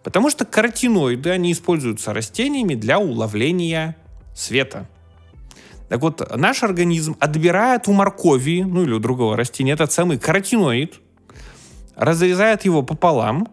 Потому 0.02 0.30
что 0.30 0.46
каротиноиды, 0.46 1.30
они 1.30 1.52
используются 1.52 2.14
растениями 2.14 2.76
для 2.76 2.98
уловления 2.98 3.98
света. 4.34 4.88
Так 5.90 6.02
вот, 6.02 6.36
наш 6.38 6.64
организм 6.64 7.18
отбирает 7.20 7.90
у 7.90 7.94
моркови, 7.94 8.62
ну 8.62 8.84
или 8.84 8.94
у 8.94 9.00
другого 9.00 9.36
растения, 9.36 9.74
этот 9.74 9.92
самый 9.92 10.18
каротиноид, 10.18 11.02
разрезает 11.98 12.64
его 12.64 12.82
пополам, 12.82 13.50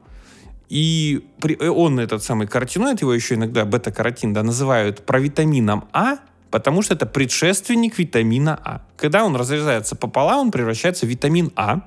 и 0.68 1.26
э, 1.42 1.68
он, 1.68 1.98
этот 1.98 2.22
самый 2.22 2.46
каротиноид, 2.46 3.00
его 3.00 3.12
еще 3.12 3.34
иногда 3.34 3.64
бета-каротин, 3.64 4.32
да, 4.32 4.44
называют 4.44 5.04
провитамином 5.04 5.88
А, 5.92 6.18
потому 6.56 6.80
что 6.80 6.94
это 6.94 7.04
предшественник 7.04 7.98
витамина 7.98 8.58
А. 8.64 8.80
Когда 8.96 9.26
он 9.26 9.36
разрезается 9.36 9.94
пополам, 9.94 10.38
он 10.46 10.50
превращается 10.50 11.04
в 11.04 11.08
витамин 11.10 11.52
А 11.54 11.82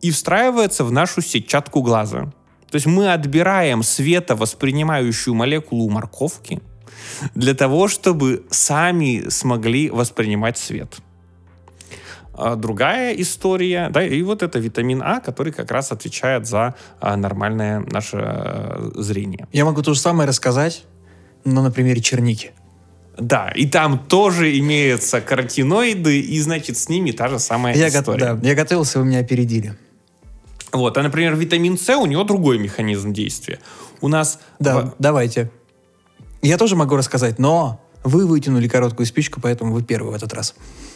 и 0.00 0.12
встраивается 0.12 0.84
в 0.84 0.92
нашу 0.92 1.20
сетчатку 1.20 1.82
глаза. 1.82 2.32
То 2.70 2.76
есть 2.76 2.86
мы 2.86 3.12
отбираем 3.12 3.82
световоспринимающую 3.82 5.34
молекулу 5.34 5.90
морковки 5.90 6.60
для 7.34 7.54
того, 7.54 7.88
чтобы 7.88 8.46
сами 8.50 9.28
смогли 9.30 9.90
воспринимать 9.90 10.58
свет. 10.58 10.98
А 12.34 12.54
другая 12.54 13.14
история, 13.14 13.88
да, 13.90 14.06
и 14.06 14.22
вот 14.22 14.44
это 14.44 14.60
витамин 14.60 15.02
А, 15.02 15.18
который 15.18 15.52
как 15.52 15.72
раз 15.72 15.90
отвечает 15.90 16.46
за 16.46 16.76
а, 17.00 17.16
нормальное 17.16 17.80
наше 17.80 18.18
а, 18.20 18.92
зрение. 18.94 19.48
Я 19.52 19.64
могу 19.64 19.82
то 19.82 19.92
же 19.92 19.98
самое 19.98 20.28
рассказать, 20.28 20.84
но 21.44 21.62
на 21.62 21.72
примере 21.72 22.00
черники. 22.00 22.52
Да, 23.18 23.50
и 23.54 23.66
там 23.66 23.98
тоже 23.98 24.58
имеются 24.58 25.20
каротиноиды, 25.20 26.20
и, 26.20 26.40
значит, 26.40 26.78
с 26.78 26.88
ними 26.88 27.10
та 27.10 27.28
же 27.28 27.38
самая 27.38 27.74
я 27.74 27.88
история. 27.88 28.34
Го- 28.34 28.40
да, 28.40 28.48
я 28.48 28.54
готовился, 28.54 29.00
вы 29.00 29.06
меня 29.06 29.18
опередили. 29.18 29.74
Вот, 30.72 30.96
а, 30.96 31.02
например, 31.02 31.34
витамин 31.34 31.76
С, 31.76 31.96
у 31.96 32.06
него 32.06 32.24
другой 32.24 32.58
механизм 32.58 33.12
действия. 33.12 33.58
У 34.00 34.08
нас... 34.08 34.38
Да, 34.60 34.80
в... 34.80 34.94
давайте. 34.98 35.50
Я 36.42 36.56
тоже 36.58 36.76
могу 36.76 36.94
рассказать, 36.94 37.38
но 37.38 37.80
вы 38.08 38.26
вытянули 38.26 38.68
короткую 38.68 39.06
спичку, 39.06 39.40
поэтому 39.40 39.72
вы 39.72 39.82
первый 39.82 40.12
в 40.12 40.14
этот 40.14 40.32
раз. 40.34 40.54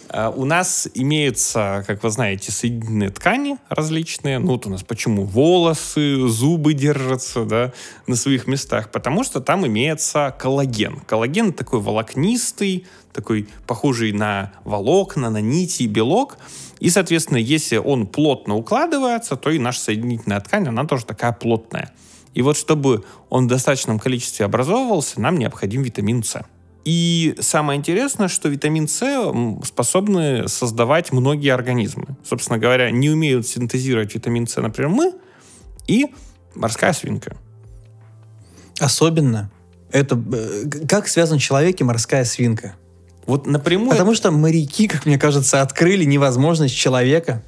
Uh, 0.09 0.31
у 0.37 0.44
нас 0.44 0.88
имеются, 0.92 1.85
как 1.87 2.03
вы 2.03 2.11
знаете, 2.11 2.53
соединенные 2.53 3.09
ткани 3.09 3.57
различные. 3.70 4.38
Ну, 4.38 4.48
вот 4.48 4.66
у 4.66 4.70
нас 4.70 4.83
почему 4.83 5.25
волосы, 5.25 6.29
зубы 6.29 6.75
держатся, 6.75 7.44
да, 7.44 7.72
на 8.07 8.16
своих 8.16 8.46
местах? 8.46 8.90
Потому 8.90 9.25
что 9.25 9.40
там 9.40 9.66
имеется 9.66 10.35
коллаген. 10.38 11.01
Коллаген 11.07 11.55
такой 11.55 11.81
волокнистый, 11.81 12.87
такой 13.12 13.48
похожий 13.66 14.12
на 14.12 14.53
волокна, 14.64 15.31
на 15.31 15.40
нити, 15.40 15.85
белок. 15.85 16.37
И, 16.79 16.90
соответственно, 16.90 17.38
если 17.38 17.77
он 17.79 18.07
плотно 18.07 18.57
укладывается, 18.57 19.37
то 19.37 19.51
и 19.51 19.59
наша 19.59 19.81
соединительная 19.81 20.40
ткань, 20.40 20.68
она 20.68 20.85
тоже 20.85 21.07
такая 21.07 21.33
плотная. 21.33 21.92
И 22.35 22.42
вот 22.42 22.57
чтобы 22.57 23.05
он 23.31 23.46
в 23.46 23.48
достаточном 23.48 23.98
количестве 23.98 24.44
образовывался, 24.44 25.20
нам 25.20 25.38
необходим 25.38 25.83
витамин 25.83 26.22
С. 26.22 26.42
И 26.85 27.37
самое 27.40 27.79
интересное, 27.79 28.29
что 28.29 28.49
витамин 28.49 28.88
С 28.88 29.33
способны 29.64 30.49
создавать 30.49 31.12
многие 31.12 31.51
организмы. 31.51 32.16
Собственно 32.25 32.59
говоря, 32.59 32.90
не 32.90 33.11
умеют 33.11 33.47
синтезировать 33.47 34.14
витамин 34.14 34.47
С, 34.47 34.61
например, 34.61 34.90
мы 34.90 35.14
и 35.87 36.07
морская 36.55 36.92
свинка. 36.92 37.37
Особенно 38.81 39.51
это 39.92 40.21
э, 40.33 40.87
как 40.88 41.07
связан 41.07 41.38
человек 41.38 41.81
и 41.81 41.85
морская 41.85 42.25
свинка? 42.25 42.75
Вот 43.27 43.47
напрямую... 43.47 43.90
Потому 43.90 44.14
что 44.14 44.31
моряки, 44.31 44.88
как 44.88 45.07
мне 45.07 45.18
кажется, 45.18 45.62
открыли 45.62 46.05
невозможность 46.05 46.75
человека, 46.75 47.45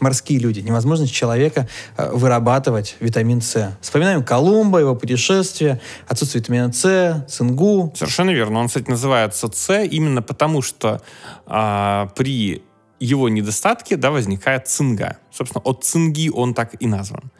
морские 0.00 0.38
люди, 0.38 0.60
невозможность 0.60 1.12
человека 1.12 1.68
э, 1.96 2.10
вырабатывать 2.12 2.96
витамин 3.00 3.40
С. 3.40 3.76
Вспоминаем 3.80 4.22
Колумба, 4.22 4.80
его 4.80 4.94
путешествие, 4.94 5.80
отсутствие 6.06 6.42
витамина 6.42 6.72
С, 6.72 7.24
цингу. 7.28 7.92
Совершенно 7.96 8.30
верно. 8.30 8.60
Он, 8.60 8.68
кстати, 8.68 8.88
называется 8.90 9.50
С 9.52 9.82
именно 9.84 10.22
потому, 10.22 10.62
что 10.62 11.00
а, 11.46 12.08
при 12.16 12.62
его 12.98 13.28
недостатке 13.28 13.96
да, 13.96 14.10
возникает 14.10 14.68
цинга. 14.68 15.18
Собственно, 15.30 15.62
от 15.62 15.84
цинги 15.84 16.30
он 16.32 16.54
так 16.54 16.74
и 16.80 16.86
назван. 16.86 17.30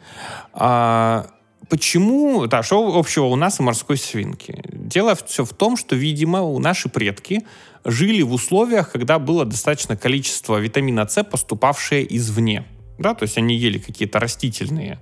А, 0.53 1.27
Почему, 1.69 2.47
да, 2.47 2.63
что 2.63 2.97
общего 2.97 3.25
у 3.25 3.35
нас 3.35 3.59
и 3.59 3.63
морской 3.63 3.97
свинки? 3.97 4.63
Дело 4.71 5.15
все 5.15 5.43
в 5.43 5.51
том, 5.51 5.75
что, 5.75 5.95
видимо, 5.97 6.57
наши 6.59 6.87
предки 6.87 7.45
жили 7.87 8.21
в 8.21 8.33
условиях, 8.33 8.91
когда 8.91 9.17
было 9.17 9.45
достаточно 9.45 9.95
количество 9.95 10.57
витамина 10.57 11.07
С, 11.07 11.23
поступавшее 11.23 12.05
извне. 12.17 12.65
Да, 12.99 13.13
то 13.13 13.23
есть 13.23 13.37
они 13.37 13.55
ели 13.55 13.79
какие-то 13.79 14.19
растительные, 14.19 14.99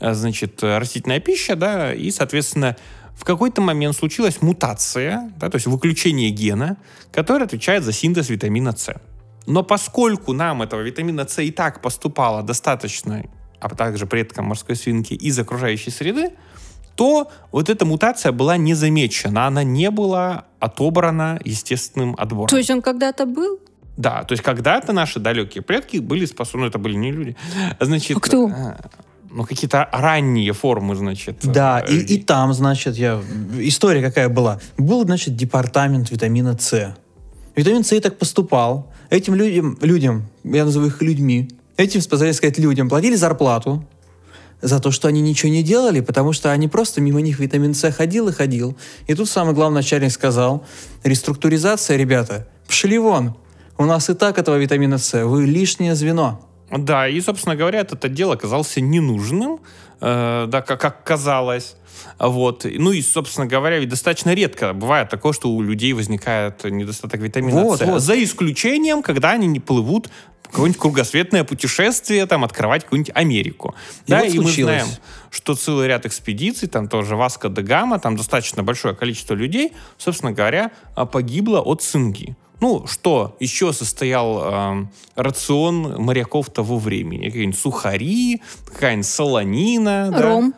э, 0.00 0.12
значит, 0.12 0.62
растительная 0.62 1.20
пища, 1.20 1.56
да, 1.56 1.94
и, 1.94 2.10
соответственно, 2.10 2.76
в 3.16 3.24
какой-то 3.24 3.62
момент 3.62 3.96
случилась 3.96 4.42
мутация, 4.42 5.32
да, 5.38 5.48
то 5.48 5.56
есть 5.56 5.66
выключение 5.66 6.30
гена, 6.30 6.76
который 7.12 7.44
отвечает 7.44 7.82
за 7.82 7.92
синтез 7.92 8.28
витамина 8.28 8.76
С. 8.76 8.94
Но 9.46 9.62
поскольку 9.62 10.34
нам 10.34 10.60
этого 10.60 10.82
витамина 10.82 11.26
С 11.26 11.42
и 11.42 11.50
так 11.50 11.80
поступало 11.80 12.42
достаточно, 12.42 13.24
а 13.58 13.68
также 13.70 14.04
предкам 14.06 14.44
морской 14.44 14.76
свинки 14.76 15.14
из 15.14 15.38
окружающей 15.38 15.90
среды, 15.90 16.32
то 16.98 17.30
вот 17.52 17.70
эта 17.70 17.84
мутация 17.84 18.32
была 18.32 18.56
не 18.56 18.74
замечена, 18.74 19.46
она 19.46 19.62
не 19.62 19.88
была 19.92 20.46
отобрана 20.58 21.38
естественным 21.44 22.16
отбором. 22.18 22.48
То 22.48 22.56
есть 22.56 22.70
он 22.70 22.82
когда-то 22.82 23.24
был? 23.24 23.60
Да, 23.96 24.24
то 24.24 24.32
есть 24.32 24.42
когда-то 24.42 24.92
наши 24.92 25.20
далекие 25.20 25.62
предки 25.62 25.98
были 25.98 26.26
способны, 26.26 26.66
это 26.66 26.78
были 26.78 26.96
не 26.96 27.12
люди, 27.12 27.36
значит... 27.78 28.16
А 28.16 28.20
кто? 28.20 28.48
э, 28.48 28.74
Ну, 29.30 29.44
какие-то 29.44 29.88
ранние 29.92 30.52
формы, 30.52 30.96
значит. 30.96 31.38
Да, 31.44 31.84
э, 31.86 31.92
и, 31.92 32.14
и 32.16 32.22
там, 32.22 32.52
значит, 32.52 32.96
я... 32.96 33.22
История 33.58 34.02
какая 34.02 34.28
была. 34.28 34.58
Был, 34.76 35.04
значит, 35.04 35.36
департамент 35.36 36.10
витамина 36.10 36.58
С. 36.58 36.96
Витамин 37.54 37.84
С 37.84 37.92
и 37.92 38.00
так 38.00 38.18
поступал. 38.18 38.92
Этим 39.08 39.36
людям, 39.36 39.78
людям, 39.82 40.24
я 40.42 40.64
называю 40.64 40.90
их 40.90 41.00
людьми, 41.00 41.48
этим, 41.76 42.02
позволяю 42.02 42.34
сказать, 42.34 42.58
людям 42.58 42.88
платили 42.88 43.14
зарплату 43.14 43.84
за 44.60 44.80
то, 44.80 44.90
что 44.90 45.08
они 45.08 45.20
ничего 45.20 45.50
не 45.50 45.62
делали, 45.62 46.00
потому 46.00 46.32
что 46.32 46.50
они 46.50 46.68
просто 46.68 47.00
мимо 47.00 47.20
них 47.20 47.38
витамин 47.38 47.74
С 47.74 47.90
ходил 47.92 48.28
и 48.28 48.32
ходил. 48.32 48.76
И 49.06 49.14
тут 49.14 49.28
самый 49.28 49.54
главный 49.54 49.76
начальник 49.76 50.12
сказал, 50.12 50.64
реструктуризация, 51.04 51.96
ребята, 51.96 52.48
пошли 52.66 52.98
вон. 52.98 53.34
У 53.76 53.84
нас 53.84 54.10
и 54.10 54.14
так 54.14 54.38
этого 54.38 54.56
витамина 54.56 54.98
С, 54.98 55.24
вы 55.24 55.46
лишнее 55.46 55.94
звено. 55.94 56.40
Да, 56.70 57.08
и, 57.08 57.20
собственно 57.20 57.56
говоря, 57.56 57.80
этот 57.80 58.04
отдел 58.04 58.32
оказался 58.32 58.80
ненужным, 58.80 59.60
э, 60.00 60.46
да, 60.48 60.60
как, 60.60 60.80
как 60.80 61.04
казалось. 61.04 61.76
Вот. 62.18 62.64
Ну 62.64 62.92
и, 62.92 63.02
собственно 63.02 63.46
говоря, 63.46 63.78
ведь 63.78 63.88
достаточно 63.88 64.34
редко 64.34 64.72
бывает 64.72 65.08
такое, 65.08 65.32
что 65.32 65.50
у 65.50 65.62
людей 65.62 65.92
возникает 65.92 66.64
недостаток 66.64 67.20
витамина 67.20 67.62
Вот, 67.62 67.80
С. 67.80 67.86
вот. 67.86 68.02
За 68.02 68.22
исключением, 68.22 69.02
когда 69.02 69.30
они 69.30 69.46
не 69.46 69.60
плывут 69.60 70.10
какое-нибудь 70.50 70.80
кругосветное 70.80 71.44
путешествие, 71.44 72.26
там, 72.26 72.44
открывать 72.44 72.84
какую-нибудь 72.84 73.12
Америку. 73.14 73.74
И 74.06 74.10
да, 74.10 74.18
вот 74.20 74.26
и 74.28 74.38
мы 74.38 74.44
случилось. 74.44 74.82
знаем, 74.82 74.88
что 75.30 75.54
целый 75.54 75.88
ряд 75.88 76.06
экспедиций, 76.06 76.68
там 76.68 76.88
тоже 76.88 77.16
Васко 77.16 77.48
де 77.48 77.62
Гама, 77.62 77.98
там 77.98 78.16
достаточно 78.16 78.62
большое 78.62 78.94
количество 78.94 79.34
людей, 79.34 79.72
собственно 79.98 80.32
говоря, 80.32 80.70
а, 80.94 81.06
погибло 81.06 81.60
от 81.60 81.82
цинги. 81.82 82.36
Ну, 82.60 82.86
что 82.88 83.36
еще 83.38 83.72
состоял 83.72 84.42
э, 84.42 84.86
рацион 85.14 86.02
моряков 86.02 86.50
того 86.50 86.78
времени? 86.78 87.26
Какие-нибудь 87.26 87.58
сухари, 87.58 88.42
какая-нибудь 88.72 89.06
солонина. 89.06 90.10
да? 90.12 90.22
Ром. 90.22 90.46
Р- 90.48 90.54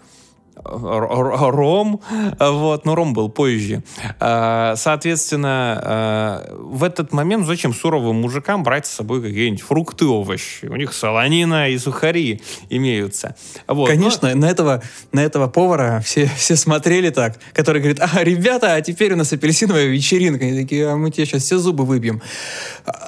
ром, 0.64 2.00
вот, 2.38 2.84
но 2.84 2.94
ром 2.94 3.12
был 3.12 3.28
позже. 3.28 3.82
А, 4.18 4.74
Соответственно, 4.76 5.80
а, 5.82 6.54
в 6.58 6.84
этот 6.84 7.12
момент 7.12 7.46
зачем 7.46 7.72
суровым 7.74 8.16
мужикам 8.16 8.62
брать 8.62 8.86
с 8.86 8.90
собой 8.90 9.22
какие-нибудь 9.22 9.62
фрукты, 9.62 10.04
овощи? 10.06 10.66
У 10.66 10.76
них 10.76 10.92
солонина 10.92 11.70
и 11.70 11.78
сухари 11.78 12.42
имеются. 12.68 13.34
Вот. 13.66 13.88
Конечно, 13.88 14.34
на 14.34 14.46
этого, 14.46 14.82
на 15.12 15.20
этого 15.20 15.46
повара 15.48 16.00
все, 16.04 16.26
все 16.36 16.56
смотрели 16.56 17.10
так, 17.10 17.38
который 17.52 17.80
говорит, 17.80 18.00
а, 18.00 18.22
ребята, 18.22 18.74
а 18.74 18.80
теперь 18.80 19.12
у 19.12 19.16
нас 19.16 19.32
апельсиновая 19.32 19.86
вечеринка. 19.86 20.44
Они 20.44 20.60
такие, 20.62 20.88
а 20.88 20.96
мы 20.96 21.10
тебе 21.10 21.26
сейчас 21.26 21.42
все 21.44 21.58
зубы 21.58 21.84
выбьем. 21.84 22.20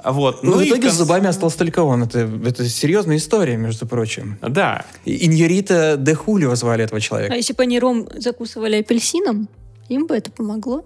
Но- 0.04 0.12
вот. 0.12 0.42
Ну, 0.42 0.52
в 0.52 0.60
и 0.60 0.68
итоге 0.68 0.82
кон- 0.82 0.90
с 0.90 0.94
зубами 0.94 1.28
остался 1.28 1.58
только 1.58 1.80
он. 1.82 2.02
Это, 2.04 2.20
это 2.44 2.68
серьезная 2.68 3.16
история, 3.16 3.56
между 3.56 3.86
прочим. 3.86 4.38
Да, 4.42 4.84
И- 5.04 5.26
Иньорита 5.26 5.96
де 5.96 6.14
Хулио 6.14 6.54
звали 6.54 6.84
этого 6.84 7.00
человека. 7.00 7.34
Если 7.42 7.54
бы 7.54 7.64
они 7.64 7.80
ром 7.80 8.08
закусывали 8.14 8.76
апельсином, 8.76 9.48
им 9.88 10.06
бы 10.06 10.14
это 10.16 10.30
помогло. 10.30 10.84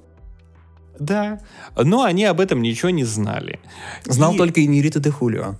да. 0.98 1.38
Но 1.76 2.02
они 2.02 2.24
об 2.24 2.40
этом 2.40 2.62
ничего 2.62 2.88
не 2.88 3.04
знали. 3.04 3.60
Знал 4.06 4.32
И- 4.34 4.38
только 4.38 4.64
Иньорита 4.64 4.98
де 4.98 5.10
Хулио. 5.10 5.56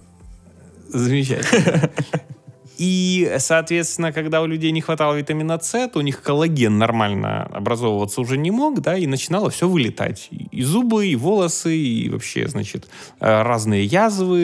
Замечательно. 0.89 1.91
И, 2.79 3.35
соответственно, 3.39 4.13
когда 4.13 4.41
у 4.43 4.47
людей 4.47 4.71
не 4.71 4.81
хватало 4.83 5.15
витамина 5.15 5.59
С, 5.59 5.89
то 5.89 5.99
у 5.99 6.03
них 6.03 6.21
коллаген 6.23 6.77
нормально 6.79 7.45
образовываться 7.45 8.21
уже 8.21 8.37
не 8.39 8.51
мог, 8.51 8.81
да, 8.83 8.97
и 8.99 9.07
начинало 9.07 9.49
все 9.51 9.67
вылетать. 9.69 10.29
И 10.31 10.47
и 10.53 10.63
зубы, 10.63 11.07
и 11.07 11.17
волосы, 11.17 11.77
и 11.77 12.09
вообще, 12.11 12.49
значит, 12.49 12.87
э, 13.21 13.43
разные 13.43 13.85
язвы, 13.85 14.41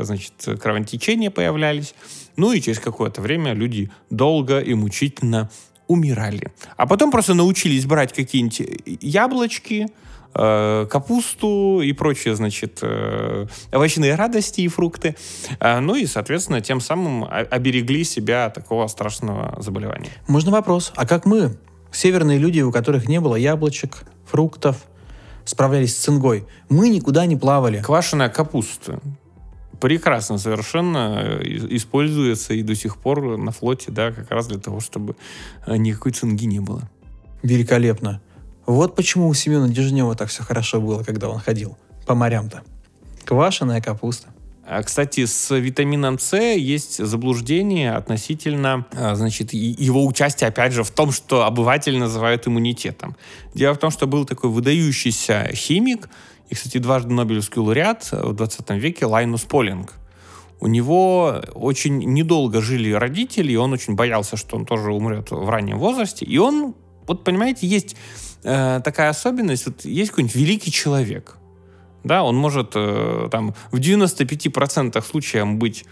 э, 0.00 0.04
значит, 0.04 0.32
кровотечения 0.62 1.30
появлялись. 1.30 1.94
Ну 2.36 2.52
и 2.52 2.60
через 2.60 2.78
какое-то 2.78 3.20
время 3.20 3.52
люди 3.52 3.90
долго 4.10 4.60
и 4.60 4.72
мучительно 4.74 5.50
умирали. 5.88 6.52
А 6.76 6.86
потом 6.86 7.10
просто 7.10 7.34
научились 7.34 7.86
брать 7.86 8.12
какие-нибудь 8.12 8.62
яблочки, 9.00 9.88
э, 10.34 10.86
капусту 10.88 11.80
и 11.80 11.92
прочие, 11.92 12.36
значит, 12.36 12.78
э, 12.82 13.46
овощные 13.72 14.14
радости 14.14 14.60
и 14.60 14.68
фрукты. 14.68 15.16
Ну 15.60 15.96
и, 15.96 16.06
соответственно, 16.06 16.60
тем 16.60 16.80
самым 16.80 17.24
оберегли 17.28 18.04
себя 18.04 18.46
от 18.46 18.54
такого 18.54 18.86
страшного 18.86 19.60
заболевания. 19.60 20.10
Можно 20.28 20.52
вопрос, 20.52 20.92
а 20.94 21.06
как 21.06 21.26
мы, 21.26 21.56
северные 21.90 22.38
люди, 22.38 22.60
у 22.60 22.70
которых 22.70 23.08
не 23.08 23.20
было 23.20 23.34
яблочек, 23.34 24.04
фруктов, 24.26 24.76
справлялись 25.44 25.96
с 25.96 26.00
цингой? 26.00 26.46
Мы 26.68 26.90
никуда 26.90 27.26
не 27.26 27.36
плавали. 27.36 27.80
Квашеная 27.80 28.28
капуста 28.28 29.00
прекрасно 29.80 30.38
совершенно 30.38 31.20
э, 31.22 31.42
используется 31.70 32.54
и 32.54 32.62
до 32.62 32.74
сих 32.74 32.96
пор 32.96 33.36
на 33.38 33.50
флоте, 33.52 33.90
да, 33.90 34.12
как 34.12 34.30
раз 34.30 34.46
для 34.48 34.58
того, 34.58 34.80
чтобы 34.80 35.16
э, 35.66 35.76
никакой 35.76 36.12
цинги 36.12 36.44
не 36.44 36.60
было. 36.60 36.88
Великолепно. 37.42 38.20
Вот 38.66 38.96
почему 38.96 39.28
у 39.28 39.34
Семена 39.34 39.68
Дежнева 39.68 40.14
так 40.14 40.28
все 40.28 40.42
хорошо 40.42 40.80
было, 40.80 41.02
когда 41.02 41.28
он 41.28 41.38
ходил 41.38 41.76
по 42.06 42.14
морям-то. 42.14 42.62
Квашеная 43.24 43.80
капуста. 43.80 44.28
А, 44.70 44.82
Кстати, 44.82 45.24
с 45.24 45.54
витамином 45.56 46.18
С 46.18 46.36
есть 46.36 47.02
заблуждение 47.02 47.92
относительно, 47.92 48.84
а, 48.92 49.14
значит, 49.14 49.54
его 49.54 50.04
участия, 50.04 50.46
опять 50.46 50.74
же, 50.74 50.84
в 50.84 50.90
том, 50.90 51.10
что 51.12 51.44
обыватели 51.44 51.96
называют 51.98 52.46
иммунитетом. 52.46 53.16
Дело 53.54 53.74
в 53.74 53.78
том, 53.78 53.90
что 53.90 54.06
был 54.06 54.26
такой 54.26 54.50
выдающийся 54.50 55.50
химик, 55.54 56.10
и, 56.48 56.54
кстати, 56.54 56.78
дважды 56.78 57.12
Нобелевский 57.12 57.60
лауреат 57.60 58.08
в 58.12 58.32
20 58.32 58.70
веке 58.70 59.06
Лайнус 59.06 59.42
Полинг. 59.42 59.94
У 60.60 60.66
него 60.66 61.40
очень 61.54 61.98
недолго 61.98 62.60
жили 62.60 62.90
родители, 62.92 63.52
и 63.52 63.56
он 63.56 63.72
очень 63.72 63.94
боялся, 63.94 64.36
что 64.36 64.56
он 64.56 64.66
тоже 64.66 64.92
умрет 64.92 65.30
в 65.30 65.48
раннем 65.48 65.78
возрасте. 65.78 66.24
И 66.24 66.38
он, 66.38 66.74
вот 67.06 67.22
понимаете, 67.22 67.66
есть 67.66 67.96
э, 68.42 68.80
такая 68.82 69.10
особенность, 69.10 69.66
вот 69.66 69.84
есть 69.84 70.10
какой-нибудь 70.10 70.34
великий 70.34 70.72
человек, 70.72 71.36
да, 72.02 72.24
он 72.24 72.36
может 72.36 72.72
э, 72.74 73.28
там 73.30 73.54
в 73.70 73.78
95% 73.78 75.00
случаев 75.04 75.46
быть 75.54 75.84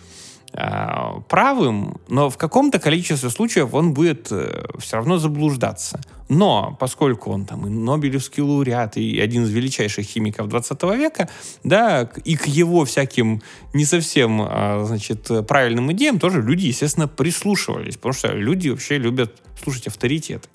э, 0.52 1.20
правым, 1.28 2.00
но 2.08 2.28
в 2.28 2.36
каком-то 2.36 2.80
количестве 2.80 3.30
случаев 3.30 3.72
он 3.72 3.94
будет 3.94 4.32
все 4.78 4.96
равно 4.96 5.18
заблуждаться. 5.18 6.00
Но 6.28 6.76
поскольку 6.80 7.30
он 7.30 7.46
там 7.46 7.66
и 7.66 7.70
Нобелевский 7.70 8.42
лауреат, 8.42 8.96
и 8.96 9.20
один 9.20 9.44
из 9.44 9.50
величайших 9.50 10.04
химиков 10.04 10.48
20 10.48 10.82
века, 10.94 11.28
да, 11.62 12.10
и 12.24 12.36
к 12.36 12.46
его 12.46 12.84
всяким 12.84 13.42
не 13.72 13.84
совсем, 13.84 14.40
а, 14.42 14.84
значит, 14.84 15.30
правильным 15.46 15.92
идеям 15.92 16.18
тоже 16.18 16.42
люди, 16.42 16.66
естественно, 16.66 17.08
прислушивались, 17.08 17.96
потому 17.96 18.12
что 18.12 18.28
люди 18.28 18.70
вообще 18.70 18.98
любят 18.98 19.40
слушать 19.62 19.86
авторитеты. 19.86 20.48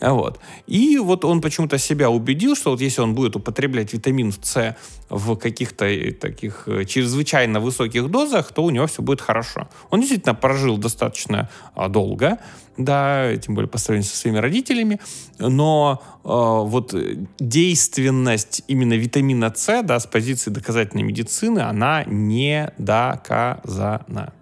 А 0.00 0.12
Вот. 0.12 0.38
И 0.66 0.98
вот 0.98 1.24
он 1.24 1.40
почему-то 1.40 1.78
себя 1.78 2.10
убедил, 2.10 2.54
что 2.54 2.70
вот 2.70 2.80
если 2.80 3.00
он 3.00 3.14
будет 3.14 3.36
употреблять 3.36 3.92
витамин 3.92 4.32
С 4.42 4.76
в 5.08 5.36
каких-то 5.36 5.86
э, 5.86 6.12
таких 6.12 6.64
э, 6.66 6.84
чрезвычайно 6.84 7.60
высоких 7.60 8.10
дозах, 8.10 8.52
то 8.52 8.62
у 8.62 8.70
него 8.70 8.86
все 8.86 9.02
будет 9.02 9.20
хорошо. 9.20 9.68
Он 9.90 10.00
действительно 10.00 10.34
прожил 10.34 10.76
достаточно 10.76 11.48
а, 11.74 11.88
долго, 11.88 12.38
да, 12.76 13.36
тем 13.36 13.54
более 13.54 13.68
по 13.68 13.78
сравнению 13.78 14.10
со 14.10 14.16
своими 14.16 14.38
родителями, 14.38 15.00
но 15.38 16.02
э, 16.24 16.28
вот 16.28 16.94
э, 16.94 17.16
действенность 17.38 18.62
именно 18.68 18.94
витамина 18.94 19.52
С, 19.54 19.82
да, 19.82 19.98
с 19.98 20.06
позиции 20.06 20.50
доказательной 20.50 21.02
медицины, 21.02 21.60
она 21.60 22.04
не 22.04 22.72
доказана. 22.78 24.32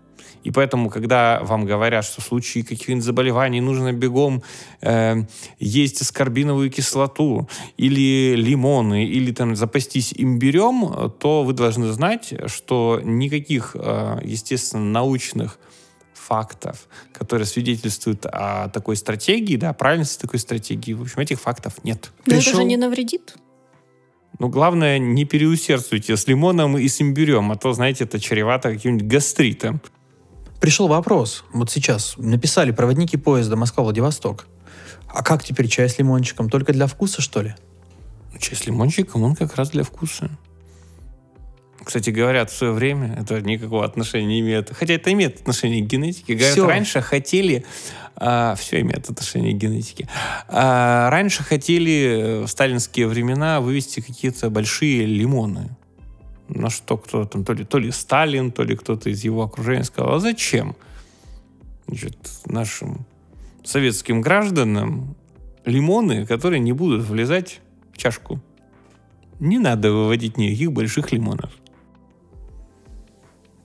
И 0.44 0.50
поэтому, 0.50 0.90
когда 0.90 1.40
вам 1.42 1.64
говорят, 1.64 2.04
что 2.04 2.20
в 2.20 2.24
случае 2.24 2.64
каких-нибудь 2.64 3.02
заболеваний 3.02 3.62
нужно 3.62 3.92
бегом 3.92 4.42
э, 4.82 5.24
есть 5.58 6.02
аскорбиновую 6.02 6.70
кислоту 6.70 7.48
или 7.78 8.34
лимоны, 8.36 9.06
или 9.06 9.32
там 9.32 9.56
запастись 9.56 10.12
имбирем, 10.14 10.84
э, 10.84 11.10
то 11.18 11.44
вы 11.44 11.54
должны 11.54 11.90
знать, 11.92 12.34
что 12.46 13.00
никаких, 13.02 13.74
э, 13.74 14.20
естественно, 14.22 14.84
научных 14.84 15.58
фактов, 16.28 16.88
которые 17.12 17.46
свидетельствуют 17.46 18.26
о 18.26 18.68
такой 18.70 18.96
стратегии, 18.96 19.56
да, 19.56 19.70
о 19.70 19.74
правильности 19.74 20.20
такой 20.20 20.38
стратегии, 20.38 20.92
в 20.94 21.02
общем, 21.02 21.20
этих 21.20 21.40
фактов 21.40 21.74
нет. 21.84 22.10
Но 22.26 22.34
это 22.34 22.42
Пришел- 22.44 22.60
же 22.60 22.64
не 22.64 22.76
навредит. 22.76 23.36
Но 24.38 24.48
главное, 24.48 24.98
не 24.98 25.24
переусердствуйте 25.24 26.16
с 26.16 26.26
лимоном 26.26 26.76
и 26.76 26.88
с 26.88 27.00
имбирем, 27.00 27.52
а 27.52 27.56
то, 27.56 27.72
знаете, 27.72 28.04
это 28.04 28.18
чревато 28.18 28.72
каким-нибудь 28.72 29.06
гастритом. 29.06 29.80
пришел 30.60 30.88
вопрос. 30.88 31.44
Вот 31.52 31.70
сейчас 31.70 32.14
написали 32.16 32.70
проводники 32.72 33.16
поезда 33.18 33.54
Москва-Владивосток. 33.56 34.46
А 35.08 35.22
как 35.22 35.44
теперь 35.44 35.68
чай 35.68 35.88
с 35.88 35.98
лимончиком? 35.98 36.48
Только 36.50 36.72
для 36.72 36.86
вкуса, 36.86 37.20
что 37.22 37.42
ли? 37.42 37.54
Чай 38.40 38.56
с 38.56 38.66
лимончиком, 38.66 39.22
он 39.22 39.36
как 39.36 39.54
раз 39.56 39.70
для 39.70 39.84
вкуса. 39.84 40.30
Кстати, 41.84 42.10
говорят, 42.10 42.50
в 42.50 42.56
свое 42.56 42.72
время 42.72 43.16
это 43.20 43.40
никакого 43.42 43.84
отношения 43.84 44.26
не 44.26 44.40
имеет. 44.40 44.74
Хотя 44.74 44.94
это 44.94 45.12
имеет 45.12 45.40
отношение 45.40 45.84
к 45.84 45.86
генетике. 45.86 46.34
Говорят, 46.34 46.52
Всё. 46.52 46.66
раньше 46.66 47.00
хотели... 47.00 47.64
а, 48.16 48.54
все 48.54 48.80
имеет 48.80 49.10
отношение 49.10 49.52
к 49.52 49.56
генетике. 49.56 50.08
А, 50.48 51.10
раньше 51.10 51.42
хотели 51.42 51.92
э, 51.92 52.44
в 52.44 52.48
сталинские 52.48 53.06
времена 53.06 53.60
вывести 53.60 54.00
какие-то 54.00 54.50
большие 54.50 55.04
лимоны. 55.06 55.76
На 56.48 56.70
что 56.70 56.96
кто 56.96 57.24
там, 57.24 57.44
то 57.44 57.52
ли, 57.52 57.64
то 57.64 57.78
ли 57.78 57.90
Сталин, 57.90 58.52
то 58.52 58.62
ли 58.62 58.76
кто-то 58.76 59.10
из 59.10 59.24
его 59.24 59.42
окружения 59.42 59.84
сказал, 59.84 60.14
а 60.14 60.20
зачем? 60.20 60.76
Значит, 61.86 62.16
нашим 62.46 63.06
советским 63.64 64.20
гражданам 64.20 65.16
лимоны, 65.64 66.26
которые 66.26 66.60
не 66.60 66.72
будут 66.72 67.06
влезать 67.06 67.60
в 67.92 67.98
чашку. 67.98 68.40
Не 69.40 69.58
надо 69.58 69.90
выводить 69.90 70.36
никаких 70.36 70.72
больших 70.72 71.12
лимонов. 71.12 71.50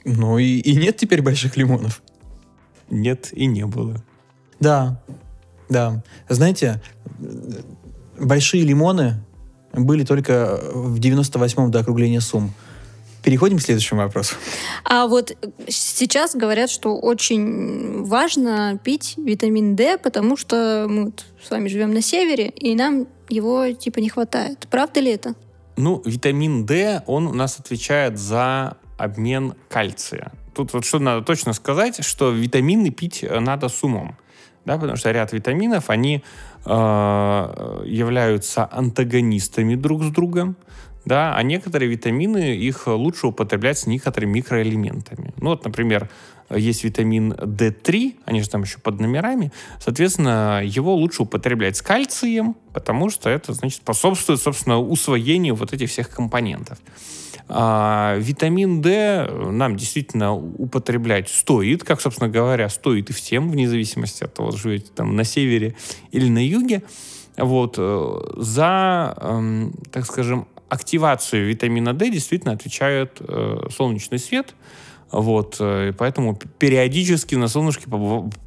Ну 0.06 0.38
и, 0.38 0.60
и 0.60 0.76
нет 0.76 0.98
теперь 0.98 1.22
больших 1.22 1.58
лимонов. 1.58 2.02
Нет 2.90 3.30
и 3.34 3.46
не 3.46 3.66
было. 3.66 4.04
Да, 4.60 5.02
да. 5.70 6.04
Знаете, 6.28 6.82
большие 8.18 8.64
лимоны 8.64 9.24
были 9.74 10.04
только 10.04 10.60
в 10.74 11.00
98-м 11.00 11.72
до 11.72 11.80
округления 11.80 12.20
сумм. 12.20 12.54
Переходим 13.24 13.58
к 13.58 13.62
следующему 13.62 14.02
вопросу. 14.02 14.36
А 14.86 15.06
вот 15.06 15.36
сейчас 15.68 16.36
говорят, 16.36 16.70
что 16.70 16.98
очень 16.98 18.04
важно 18.04 18.80
пить 18.82 19.16
витамин 19.18 19.76
D, 19.76 19.98
потому 19.98 20.38
что 20.38 20.88
мы 20.90 21.06
вот 21.06 21.26
с 21.44 21.52
вами 21.52 21.68
живем 21.68 21.94
на 21.94 22.02
севере, 22.02 22.50
и 22.50 22.76
нам 22.76 23.08
его 23.28 23.72
типа 23.72 24.00
не 24.00 24.10
хватает. 24.10 24.68
Правда 24.72 25.02
ли 25.02 25.12
это? 25.12 25.36
Ну, 25.76 26.02
витамин 26.06 26.66
D, 26.66 27.04
он 27.08 27.28
у 27.28 27.34
нас 27.34 27.60
отвечает 27.60 28.18
за 28.18 28.78
обмен 29.00 29.54
кальция. 29.70 30.32
Тут 30.54 30.74
вот 30.74 30.86
что 30.86 31.00
надо 31.00 31.26
точно 31.26 31.54
сказать, 31.54 32.04
что 32.04 32.32
витамины 32.32 32.92
пить 32.92 33.24
э, 33.24 33.40
надо 33.40 33.70
с 33.70 33.84
умом. 33.84 34.16
Да, 34.66 34.78
потому 34.78 34.98
что 34.98 35.12
ряд 35.12 35.32
витаминов, 35.32 35.90
они 35.90 36.24
э, 36.66 36.70
являются 37.86 38.68
антагонистами 38.72 39.76
друг 39.76 40.04
с 40.04 40.10
другом. 40.10 40.58
Да, 41.06 41.34
а 41.36 41.44
некоторые 41.44 41.90
витамины, 41.90 42.56
их 42.56 42.86
лучше 42.88 43.28
употреблять 43.28 43.80
с 43.80 43.88
некоторыми 43.88 44.34
микроэлементами. 44.34 45.34
Ну 45.38 45.52
вот, 45.52 45.64
например, 45.64 46.10
есть 46.54 46.84
витамин 46.84 47.34
D3, 47.34 48.16
они 48.26 48.42
же 48.42 48.50
там 48.50 48.64
еще 48.64 48.80
под 48.80 49.00
номерами, 49.00 49.52
соответственно, 49.80 50.62
его 50.64 50.94
лучше 50.96 51.24
употреблять 51.24 51.78
с 51.78 51.82
кальцием, 51.82 52.56
потому 52.74 53.10
что 53.10 53.30
это, 53.30 53.54
значит, 53.54 53.82
способствует, 53.82 54.42
собственно, 54.42 54.80
усвоению 54.80 55.56
вот 55.56 55.74
этих 55.74 55.90
всех 55.90 56.10
компонентов. 56.10 56.80
А, 57.52 58.16
витамин 58.20 58.80
D 58.80 59.28
нам 59.52 59.76
действительно 59.76 60.34
употреблять 60.36 61.30
стоит, 61.30 61.84
как, 61.84 62.00
собственно 62.00 62.30
говоря, 62.30 62.70
стоит 62.70 63.10
и 63.10 63.14
всем, 63.14 63.50
вне 63.50 63.68
зависимости 63.68 64.24
от 64.24 64.36
того, 64.36 64.52
живете 64.52 64.92
там 64.96 65.16
на 65.16 65.24
севере 65.24 65.76
или 66.12 66.30
на 66.30 66.46
юге. 66.46 66.84
Вот, 67.38 67.76
э, 67.78 68.20
за, 68.38 69.18
эм, 69.20 69.74
так 69.92 70.06
скажем, 70.06 70.48
активацию 70.68 71.48
витамина 71.48 71.94
D 71.94 72.12
действительно 72.12 72.54
отвечает 72.54 73.18
э, 73.20 73.68
солнечный 73.76 74.20
свет. 74.20 74.54
Вот, 75.12 75.58
э, 75.60 75.94
поэтому 75.98 76.36
периодически 76.60 77.34
на 77.34 77.48
солнышке 77.48 77.86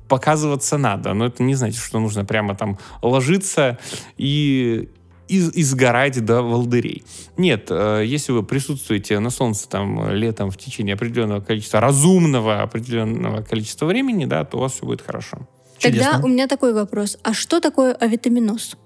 показываться 0.08 0.78
надо. 0.78 1.12
Но 1.14 1.26
это 1.26 1.42
не 1.42 1.56
значит, 1.56 1.82
что 1.82 1.98
нужно 1.98 2.24
прямо 2.24 2.54
там 2.54 2.78
ложиться 3.00 3.78
и, 4.16 4.88
и, 5.32 5.60
и 5.60 5.62
сгорать 5.62 6.22
до 6.24 6.42
волдырей. 6.42 7.04
Нет, 7.36 7.68
э, 7.70 8.02
если 8.04 8.32
вы 8.32 8.42
присутствуете 8.42 9.18
на 9.18 9.30
солнце 9.30 9.68
там 9.68 10.10
летом 10.10 10.50
в 10.50 10.56
течение 10.56 10.94
определенного 10.94 11.40
количества, 11.40 11.80
разумного 11.80 12.62
определенного 12.62 13.42
количества 13.42 13.86
времени, 13.86 14.26
да, 14.26 14.44
то 14.44 14.58
у 14.58 14.60
вас 14.60 14.72
все 14.72 14.84
будет 14.84 15.00
хорошо. 15.00 15.48
Тогда 15.80 16.04
Чудесно. 16.04 16.24
у 16.24 16.28
меня 16.28 16.46
такой 16.46 16.74
вопрос. 16.74 17.18
А 17.22 17.32
что 17.32 17.60
такое 17.60 17.94
авитаминоз? 17.94 18.76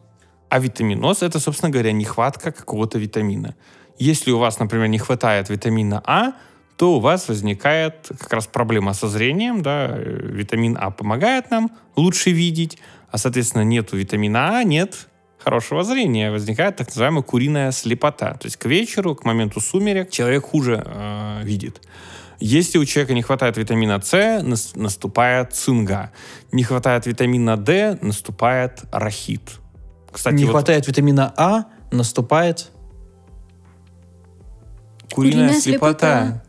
А 0.48 0.58
витаминоз 0.60 1.22
это, 1.22 1.40
собственно 1.40 1.70
говоря, 1.70 1.92
нехватка 1.92 2.52
какого-то 2.52 2.98
витамина. 2.98 3.56
Если 3.98 4.30
у 4.30 4.38
вас, 4.38 4.60
например, 4.60 4.86
не 4.86 4.98
хватает 4.98 5.50
витамина 5.50 6.02
А, 6.06 6.32
то 6.76 6.96
у 6.96 7.00
вас 7.00 7.28
возникает 7.28 8.08
как 8.18 8.32
раз 8.32 8.46
проблема 8.46 8.92
со 8.92 9.08
зрением, 9.08 9.62
да, 9.62 9.88
э, 9.90 10.30
витамин 10.32 10.76
А 10.80 10.90
помогает 10.90 11.50
нам 11.50 11.70
лучше 11.96 12.30
видеть, 12.30 12.78
а, 13.10 13.18
соответственно, 13.18 13.62
нету 13.62 13.96
витамина 13.96 14.58
А, 14.58 14.62
нет 14.62 15.08
хорошего 15.46 15.84
зрения, 15.84 16.32
возникает 16.32 16.74
так 16.74 16.88
называемая 16.88 17.22
куриная 17.22 17.70
слепота. 17.70 18.34
То 18.34 18.46
есть 18.46 18.56
к 18.56 18.64
вечеру, 18.64 19.14
к 19.14 19.24
моменту 19.24 19.60
сумерек 19.60 20.10
человек 20.10 20.44
хуже 20.44 20.82
э, 20.84 21.40
видит. 21.44 21.80
Если 22.40 22.78
у 22.78 22.84
человека 22.84 23.14
не 23.14 23.22
хватает 23.22 23.56
витамина 23.56 24.00
С, 24.02 24.42
нас- 24.42 24.74
наступает 24.74 25.54
цинга. 25.54 26.10
Не 26.50 26.64
хватает 26.64 27.06
витамина 27.06 27.56
D, 27.56 27.96
наступает 28.02 28.82
рахит. 28.90 29.52
Кстати, 30.10 30.34
не 30.34 30.46
вот 30.46 30.50
хватает 30.50 30.88
витамина 30.88 31.32
А, 31.36 31.66
наступает... 31.92 32.72
куриная, 35.12 35.46
Куриная 35.46 35.60
слепота. 35.60 36.42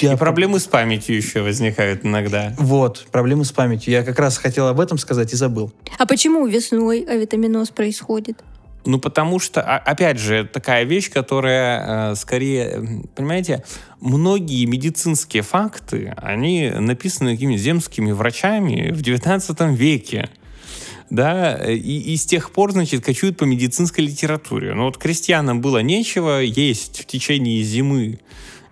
Я 0.00 0.12
И 0.12 0.16
проблемы 0.16 0.58
с 0.58 0.66
памятью 0.66 1.16
еще 1.16 1.40
возникают 1.40 2.04
иногда. 2.04 2.54
Вот, 2.58 3.06
проблемы 3.10 3.44
с 3.46 3.52
памятью. 3.52 3.92
Я 3.92 4.02
как 4.02 4.18
раз 4.18 4.36
хотел 4.36 4.68
об 4.68 4.78
этом 4.78 4.98
сказать 4.98 5.32
и 5.32 5.36
забыл. 5.36 5.72
А 5.98 6.06
почему 6.06 6.46
весной 6.46 7.00
авитаминоз 7.00 7.70
происходит? 7.70 8.44
Ну, 8.84 8.98
потому 8.98 9.38
что, 9.38 9.62
а- 9.62 9.78
опять 9.78 10.18
же, 10.18 10.44
такая 10.44 10.84
вещь, 10.84 11.10
которая 11.10 12.12
э, 12.12 12.14
скорее, 12.16 13.02
понимаете, 13.14 13.64
многие 14.00 14.64
медицинские 14.66 15.42
факты, 15.42 16.14
они 16.16 16.70
написаны 16.70 17.32
какими-то 17.32 17.60
земскими 17.60 18.12
врачами 18.12 18.90
в 18.92 19.02
19 19.02 19.60
веке. 19.76 20.28
Да, 21.10 21.56
и, 21.66 21.78
и 21.78 22.16
с 22.16 22.26
тех 22.26 22.50
пор, 22.50 22.72
значит, 22.72 23.02
кочуют 23.02 23.38
по 23.38 23.44
медицинской 23.44 24.04
литературе. 24.04 24.74
Но 24.74 24.84
вот 24.84 24.98
крестьянам 24.98 25.62
было 25.62 25.78
нечего 25.78 26.40
есть 26.40 27.00
в 27.00 27.06
течение 27.06 27.62
зимы. 27.62 28.20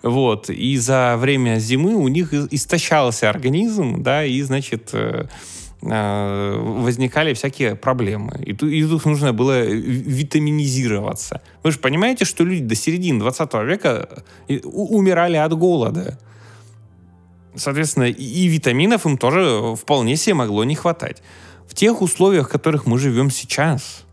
Вот, 0.06 0.50
и 0.50 0.76
за 0.76 1.16
время 1.16 1.58
зимы 1.58 1.94
у 1.96 2.08
них 2.08 2.32
истощался 2.32 3.28
организм, 3.28 4.02
да, 4.02 4.24
и, 4.24 4.40
значит, 4.42 4.90
э, 4.92 5.26
э, 5.82 6.56
возникали 6.60 7.34
всякие 7.34 7.74
проблемы. 7.74 8.40
И, 8.46 8.52
ту- 8.52 8.68
и 8.68 8.84
тут 8.84 9.04
нужно 9.04 9.32
было 9.32 9.64
ви- 9.64 10.02
витаминизироваться. 10.06 11.40
Вы 11.64 11.72
же 11.72 11.78
понимаете, 11.78 12.24
что 12.24 12.44
люди 12.44 12.62
до 12.62 12.74
середины 12.76 13.18
20 13.18 13.64
века 13.64 14.08
э, 14.48 14.60
умирали 14.62 15.36
от 15.38 15.52
голода. 15.58 16.18
Соответственно, 17.56 18.04
и 18.04 18.46
витаминов 18.48 19.06
им 19.06 19.16
тоже 19.16 19.74
вполне 19.76 20.16
себе 20.16 20.34
могло 20.34 20.62
не 20.64 20.74
хватать. 20.76 21.22
В 21.66 21.74
тех 21.74 22.00
условиях, 22.00 22.46
в 22.48 22.52
которых 22.52 22.86
мы 22.86 22.98
живем 22.98 23.30
сейчас, 23.30 24.04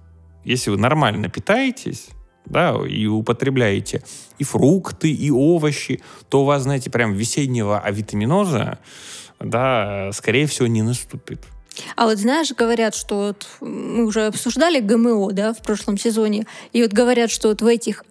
если 0.45 0.71
вы 0.71 0.77
нормально 0.77 1.29
питаетесь, 1.29 2.07
да, 2.45 2.75
и 2.87 3.05
употребляете 3.05 4.03
и 4.37 4.43
фрукты, 4.43 5.11
и 5.11 5.31
овощи, 5.31 6.01
то 6.29 6.41
у 6.41 6.45
вас, 6.45 6.63
знаете, 6.63 6.89
прям 6.89 7.13
весеннего 7.13 7.79
авитаминоза, 7.79 8.79
да, 9.39 10.11
скорее 10.13 10.47
всего, 10.47 10.67
не 10.67 10.81
наступит. 10.81 11.39
А 11.95 12.05
вот 12.05 12.17
знаешь, 12.17 12.51
говорят, 12.51 12.93
что 12.95 13.27
вот 13.27 13.47
мы 13.61 14.05
уже 14.05 14.27
обсуждали 14.27 14.79
ГМО, 14.79 15.31
да, 15.31 15.53
в 15.53 15.61
прошлом 15.61 15.97
сезоне, 15.97 16.45
и 16.71 16.81
вот 16.81 16.91
говорят, 16.91 17.31
что 17.31 17.49
вот 17.49 17.61
в 17.61 17.65
этих 17.65 18.03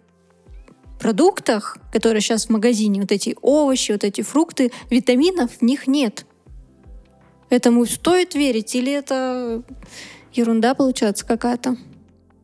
продуктах, 1.00 1.78
которые 1.92 2.20
сейчас 2.20 2.46
в 2.46 2.50
магазине, 2.50 3.00
вот 3.00 3.12
эти 3.12 3.36
овощи, 3.42 3.92
вот 3.92 4.04
эти 4.04 4.22
фрукты, 4.22 4.72
витаминов 4.90 5.50
в 5.58 5.62
них 5.62 5.86
нет. 5.86 6.26
Этому 7.50 7.84
стоит 7.86 8.34
верить 8.34 8.74
или 8.74 8.92
это 8.92 9.62
ерунда 10.32 10.74
получается 10.74 11.26
какая-то? 11.26 11.76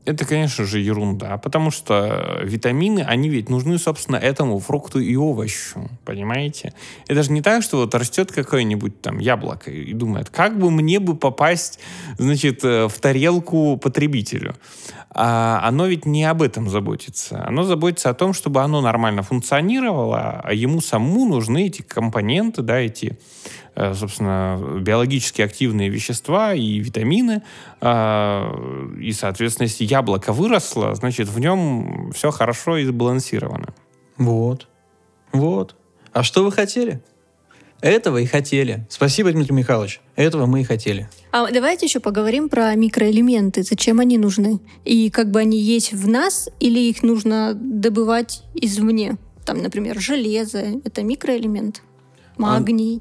Это, 0.09 0.24
конечно 0.24 0.64
же, 0.64 0.78
ерунда, 0.78 1.36
потому 1.36 1.70
что 1.70 2.40
витамины, 2.42 3.00
они 3.00 3.28
ведь 3.28 3.50
нужны, 3.50 3.76
собственно, 3.78 4.16
этому 4.16 4.59
фрукту 4.59 5.00
и 5.00 5.14
овощу, 5.16 5.90
понимаете? 6.06 6.72
Это 7.09 7.22
же 7.22 7.30
не 7.30 7.42
так, 7.42 7.62
что 7.62 7.76
вот 7.76 7.94
растет 7.94 8.32
какое-нибудь 8.32 9.02
там 9.02 9.18
яблоко 9.18 9.70
и 9.70 9.92
думает, 9.92 10.30
как 10.30 10.59
бы 10.59 10.70
мне 10.70 10.98
бы 10.98 11.14
попасть, 11.14 11.78
значит, 12.16 12.64
э, 12.64 12.88
в 12.88 12.98
тарелку 13.00 13.76
потребителю. 13.76 14.54
А 15.11 15.61
оно 15.62 15.86
ведь 15.86 16.06
не 16.06 16.24
об 16.24 16.40
этом 16.40 16.70
заботится. 16.70 17.44
Оно 17.46 17.64
заботится 17.64 18.09
о 18.09 18.14
том, 18.14 18.32
чтобы 18.32 18.62
оно 18.62 18.80
нормально 18.80 19.22
функционировало, 19.22 20.40
а 20.42 20.54
ему 20.54 20.80
самому 20.80 21.26
нужны 21.26 21.66
эти 21.66 21.82
компоненты, 21.82 22.62
да, 22.62 22.78
эти 22.78 23.18
собственно, 23.94 24.58
биологически 24.80 25.42
активные 25.42 25.88
вещества 25.88 26.54
и 26.54 26.78
витамины. 26.78 27.42
а, 27.80 28.52
И, 29.00 29.12
соответственно, 29.12 29.66
если 29.66 29.84
яблоко 29.84 30.32
выросло, 30.32 30.94
значит, 30.94 31.28
в 31.28 31.38
нем 31.38 32.10
все 32.14 32.30
хорошо 32.30 32.76
и 32.78 32.84
сбалансировано. 32.84 33.74
Вот. 34.16 34.66
Вот. 35.32 35.76
А 36.12 36.22
что 36.22 36.44
вы 36.44 36.52
хотели? 36.52 37.00
Этого 37.80 38.18
и 38.18 38.26
хотели. 38.26 38.86
Спасибо, 38.90 39.30
Дмитрий 39.30 39.54
Михайлович. 39.54 40.00
Этого 40.16 40.46
мы 40.46 40.62
и 40.62 40.64
хотели. 40.64 41.08
А 41.30 41.48
давайте 41.52 41.86
еще 41.86 42.00
поговорим 42.00 42.48
про 42.48 42.74
микроэлементы. 42.74 43.62
Зачем 43.62 44.00
они 44.00 44.18
нужны? 44.18 44.58
И 44.84 45.10
как 45.10 45.30
бы 45.30 45.38
они 45.38 45.60
есть 45.60 45.92
в 45.92 46.08
нас, 46.08 46.48
или 46.58 46.80
их 46.80 47.04
нужно 47.04 47.54
добывать 47.54 48.42
извне? 48.54 49.16
Там, 49.44 49.62
например, 49.62 50.00
железо— 50.00 50.58
это 50.84 51.04
микроэлемент. 51.04 51.82
Магний. 52.36 53.00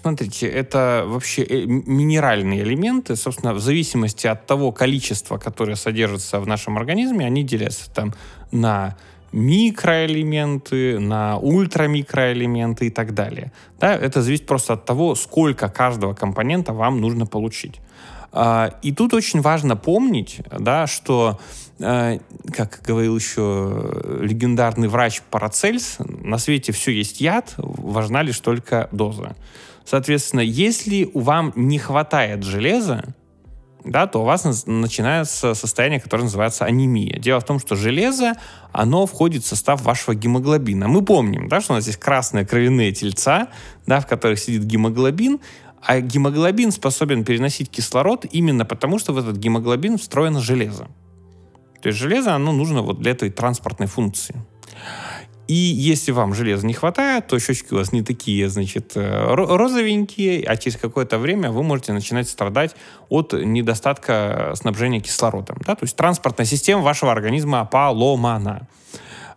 Смотрите, 0.00 0.46
это 0.46 1.04
вообще 1.06 1.42
э, 1.42 1.64
минеральные 1.66 2.62
элементы, 2.62 3.16
собственно, 3.16 3.52
в 3.52 3.60
зависимости 3.60 4.26
от 4.26 4.46
того 4.46 4.72
количества, 4.72 5.36
которое 5.36 5.76
содержится 5.76 6.40
в 6.40 6.46
нашем 6.46 6.78
организме, 6.78 7.26
они 7.26 7.42
делятся 7.42 7.90
там 7.90 8.14
на 8.50 8.96
микроэлементы, 9.32 10.98
на 10.98 11.36
ультрамикроэлементы 11.36 12.86
и 12.86 12.90
так 12.90 13.12
далее. 13.14 13.52
Да, 13.78 13.94
это 13.94 14.22
зависит 14.22 14.46
просто 14.46 14.72
от 14.72 14.86
того, 14.86 15.14
сколько 15.14 15.68
каждого 15.68 16.14
компонента 16.14 16.72
вам 16.72 17.00
нужно 17.00 17.26
получить. 17.26 17.80
А, 18.32 18.72
И 18.82 18.92
тут 18.92 19.12
очень 19.12 19.42
важно 19.42 19.76
помнить, 19.76 20.40
да, 20.58 20.86
что, 20.86 21.38
э, 21.78 22.20
как 22.56 22.80
говорил 22.86 23.16
еще 23.16 24.18
легендарный 24.20 24.88
врач 24.88 25.20
Парацельс, 25.30 25.98
на 25.98 26.38
свете 26.38 26.72
все 26.72 26.90
есть 26.92 27.20
яд, 27.20 27.54
важна 27.58 28.22
лишь 28.22 28.40
только 28.40 28.88
доза. 28.92 29.36
Соответственно, 29.84 30.40
если 30.40 31.10
вам 31.14 31.52
не 31.56 31.78
хватает 31.78 32.42
железа, 32.44 33.14
да, 33.84 34.06
то 34.06 34.20
у 34.20 34.24
вас 34.24 34.44
на- 34.44 34.72
начинается 34.80 35.54
состояние, 35.54 36.00
которое 36.00 36.24
называется 36.24 36.64
анемия. 36.64 37.18
Дело 37.18 37.40
в 37.40 37.44
том, 37.44 37.58
что 37.58 37.76
железо, 37.76 38.34
оно 38.72 39.06
входит 39.06 39.42
в 39.42 39.46
состав 39.46 39.82
вашего 39.82 40.14
гемоглобина. 40.14 40.88
Мы 40.88 41.02
помним, 41.02 41.48
да, 41.48 41.60
что 41.60 41.72
у 41.72 41.76
нас 41.76 41.86
есть 41.86 41.98
красные 41.98 42.46
кровяные 42.46 42.92
тельца, 42.92 43.48
да, 43.86 44.00
в 44.00 44.06
которых 44.06 44.38
сидит 44.38 44.64
гемоглобин, 44.64 45.40
а 45.82 46.00
гемоглобин 46.00 46.72
способен 46.72 47.24
переносить 47.24 47.70
кислород 47.70 48.26
именно 48.30 48.66
потому, 48.66 48.98
что 48.98 49.12
в 49.12 49.18
этот 49.18 49.36
гемоглобин 49.36 49.96
встроено 49.96 50.40
железо. 50.40 50.88
То 51.80 51.88
есть 51.88 51.98
железо, 51.98 52.34
оно 52.34 52.52
нужно 52.52 52.82
вот 52.82 53.00
для 53.00 53.12
этой 53.12 53.30
транспортной 53.30 53.88
функции. 53.88 54.36
И 55.50 55.52
если 55.52 56.12
вам 56.12 56.32
железа 56.32 56.64
не 56.64 56.74
хватает, 56.74 57.26
то 57.26 57.36
щечки 57.40 57.74
у 57.74 57.78
вас 57.78 57.90
не 57.90 58.02
такие, 58.02 58.48
значит, 58.48 58.92
э, 58.94 59.00
ро- 59.00 59.56
розовенькие, 59.56 60.44
а 60.44 60.56
через 60.56 60.76
какое-то 60.76 61.18
время 61.18 61.50
вы 61.50 61.64
можете 61.64 61.92
начинать 61.92 62.28
страдать 62.28 62.76
от 63.08 63.32
недостатка 63.32 64.52
снабжения 64.54 65.00
кислородом. 65.00 65.56
Да? 65.66 65.74
То 65.74 65.82
есть 65.86 65.96
транспортная 65.96 66.46
система 66.46 66.82
вашего 66.82 67.10
организма 67.10 67.64
поломана. 67.64 68.68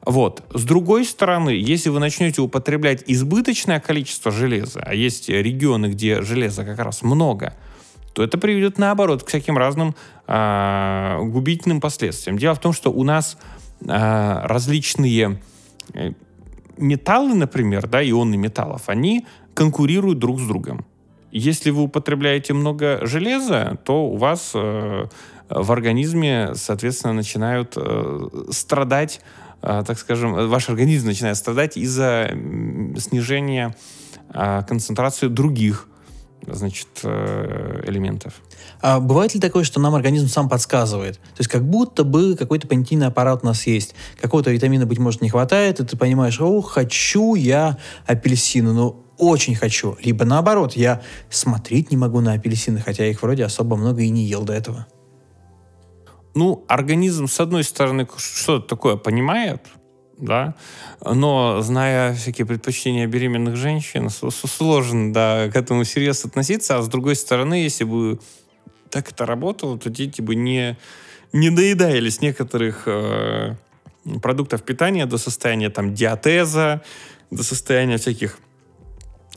Вот. 0.05 0.43
С 0.53 0.63
другой 0.65 1.05
стороны, 1.05 1.49
если 1.49 1.89
вы 1.89 1.99
начнете 1.99 2.41
употреблять 2.41 3.03
избыточное 3.07 3.79
количество 3.79 4.31
железа, 4.31 4.83
а 4.85 4.93
есть 4.93 5.29
регионы, 5.29 5.87
где 5.87 6.21
железа 6.21 6.63
как 6.63 6.77
раз 6.77 7.01
много, 7.01 7.55
то 8.13 8.21
это 8.21 8.37
приведет 8.37 8.77
наоборот 8.77 9.23
к 9.23 9.29
всяким 9.29 9.57
разным 9.57 9.95
а, 10.27 11.17
губительным 11.23 11.81
последствиям. 11.81 12.37
Дело 12.37 12.53
в 12.53 12.59
том, 12.59 12.71
что 12.71 12.91
у 12.91 13.03
нас 13.03 13.35
а, 13.87 14.45
различные 14.47 15.39
э, 15.39 15.52
металлы, 16.77 17.35
например, 17.35 17.87
да, 17.87 18.07
ионы 18.07 18.37
металлов, 18.37 18.83
они 18.87 19.25
конкурируют 19.53 20.19
друг 20.19 20.39
с 20.39 20.47
другом. 20.47 20.85
Если 21.31 21.71
вы 21.71 21.83
употребляете 21.83 22.53
много 22.53 22.99
железа, 23.05 23.79
то 23.85 24.05
у 24.05 24.17
вас 24.17 24.51
э, 24.53 25.07
в 25.49 25.71
организме, 25.71 26.51
соответственно, 26.53 27.13
начинают 27.13 27.73
э, 27.75 28.27
страдать, 28.51 29.21
э, 29.61 29.83
так 29.85 29.97
скажем, 29.97 30.35
э, 30.35 30.45
ваш 30.45 30.69
организм 30.69 31.07
начинает 31.07 31.37
страдать 31.37 31.75
из-за 31.75 32.29
снижения 32.97 33.75
э, 34.31 34.61
концентрации 34.67 35.27
других, 35.27 35.87
значит, 36.47 36.87
э, 37.03 37.83
элементов. 37.87 38.33
А 38.81 38.99
бывает 38.99 39.33
ли 39.33 39.39
такое, 39.39 39.63
что 39.63 39.79
нам 39.79 39.95
организм 39.95 40.27
сам 40.27 40.49
подсказывает? 40.49 41.15
То 41.17 41.39
есть 41.39 41.49
как 41.49 41.63
будто 41.63 42.03
бы 42.03 42.35
какой-то 42.35 42.67
понятийный 42.67 43.07
аппарат 43.07 43.39
у 43.43 43.45
нас 43.45 43.65
есть. 43.67 43.95
Какого-то 44.21 44.51
витамина, 44.51 44.85
быть 44.85 44.99
может, 44.99 45.21
не 45.21 45.29
хватает, 45.29 45.79
и 45.79 45.85
ты 45.85 45.97
понимаешь, 45.97 46.39
о, 46.41 46.61
хочу 46.61 47.35
я 47.35 47.77
апельсины, 48.05 48.73
ну, 48.73 49.03
очень 49.17 49.55
хочу. 49.55 49.97
Либо 50.01 50.25
наоборот, 50.25 50.73
я 50.73 51.01
смотреть 51.29 51.91
не 51.91 51.97
могу 51.97 52.19
на 52.19 52.33
апельсины, 52.33 52.79
хотя 52.79 53.05
их 53.05 53.21
вроде 53.21 53.45
особо 53.45 53.75
много 53.75 54.01
и 54.01 54.09
не 54.09 54.23
ел 54.25 54.43
до 54.43 54.53
этого. 54.53 54.87
Ну, 56.35 56.65
организм, 56.67 57.27
с 57.27 57.39
одной 57.39 57.63
стороны, 57.63 58.07
что-то 58.17 58.67
такое 58.67 58.95
понимает, 58.95 59.67
да, 60.23 60.55
но 61.03 61.61
зная 61.61 62.13
всякие 62.15 62.45
предпочтения 62.47 63.07
беременных 63.07 63.55
женщин, 63.55 64.09
сложно, 64.09 65.13
да, 65.13 65.49
к 65.51 65.55
этому 65.55 65.83
серьезно 65.83 66.29
относиться, 66.29 66.77
а 66.77 66.81
с 66.81 66.87
другой 66.87 67.15
стороны, 67.15 67.55
если 67.55 67.83
бы 67.83 68.19
так 68.89 69.11
это 69.11 69.25
работало, 69.25 69.77
то 69.77 69.89
дети 69.89 70.21
бы 70.21 70.35
не, 70.35 70.77
не 71.33 71.49
доедались 71.49 72.21
некоторых 72.21 72.83
э, 72.85 73.55
продуктов 74.21 74.63
питания 74.63 75.05
до 75.05 75.17
состояния 75.17 75.69
там 75.69 75.93
диатеза, 75.93 76.81
до 77.31 77.43
состояния 77.43 77.97
всяких 77.97 78.37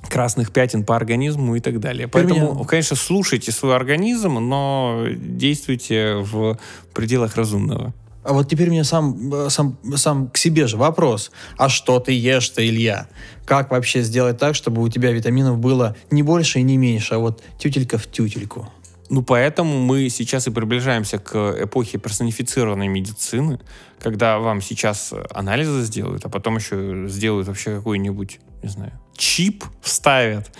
красных 0.08 0.52
пятен 0.52 0.84
по 0.84 0.94
организму 0.94 1.56
и 1.56 1.60
так 1.60 1.80
далее. 1.80 2.06
Поэтому, 2.06 2.54
меня- 2.54 2.64
конечно, 2.64 2.96
слушайте 2.96 3.50
свой 3.50 3.74
организм, 3.74 4.34
но 4.34 5.06
действуйте 5.16 6.16
в 6.16 6.58
пределах 6.94 7.36
разумного. 7.36 7.92
А 8.26 8.32
вот 8.32 8.48
теперь 8.48 8.70
мне 8.70 8.82
сам, 8.82 9.32
э, 9.32 9.50
сам, 9.50 9.78
сам 9.94 10.28
к 10.28 10.36
себе 10.36 10.66
же 10.66 10.76
вопрос. 10.76 11.30
А 11.56 11.68
что 11.68 12.00
ты 12.00 12.12
ешь-то, 12.12 12.66
Илья? 12.66 13.06
Как 13.44 13.70
вообще 13.70 14.02
сделать 14.02 14.38
так, 14.38 14.56
чтобы 14.56 14.82
у 14.82 14.88
тебя 14.88 15.12
витаминов 15.12 15.58
было 15.58 15.94
не 16.10 16.24
больше 16.24 16.58
и 16.58 16.62
не 16.62 16.76
меньше, 16.76 17.14
а 17.14 17.18
вот 17.18 17.42
тютелька 17.58 17.98
в 17.98 18.06
тютельку? 18.08 18.68
Ну, 19.08 19.22
поэтому 19.22 19.78
мы 19.78 20.08
сейчас 20.08 20.48
и 20.48 20.50
приближаемся 20.50 21.18
к 21.18 21.56
эпохе 21.62 21.98
персонифицированной 21.98 22.88
медицины, 22.88 23.60
когда 24.00 24.40
вам 24.40 24.60
сейчас 24.60 25.14
анализы 25.30 25.82
сделают, 25.82 26.24
а 26.24 26.28
потом 26.28 26.56
еще 26.56 27.06
сделают 27.06 27.46
вообще 27.46 27.76
какой-нибудь, 27.76 28.40
не 28.62 28.68
знаю, 28.68 28.92
чип 29.16 29.64
вставят, 29.80 30.50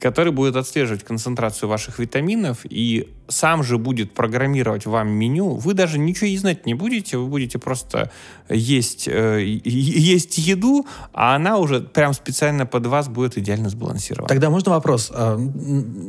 который 0.00 0.32
будет 0.32 0.56
отслеживать 0.56 1.04
концентрацию 1.04 1.68
ваших 1.68 1.98
витаминов 1.98 2.58
и 2.64 3.08
сам 3.28 3.62
же 3.62 3.78
будет 3.78 4.12
программировать 4.12 4.86
вам 4.86 5.10
меню. 5.10 5.54
Вы 5.54 5.74
даже 5.74 5.98
ничего 5.98 6.26
и 6.26 6.36
знать 6.36 6.66
не 6.66 6.74
будете, 6.74 7.18
вы 7.18 7.26
будете 7.28 7.58
просто 7.58 8.10
есть, 8.48 9.06
э, 9.06 9.40
есть 9.64 10.38
еду, 10.38 10.86
а 11.12 11.36
она 11.36 11.58
уже 11.58 11.80
прям 11.80 12.12
специально 12.12 12.66
под 12.66 12.86
вас 12.86 13.08
будет 13.08 13.38
идеально 13.38 13.68
сбалансирована. 13.68 14.28
Тогда 14.28 14.50
можно 14.50 14.72
вопрос? 14.72 15.12
А, 15.14 15.38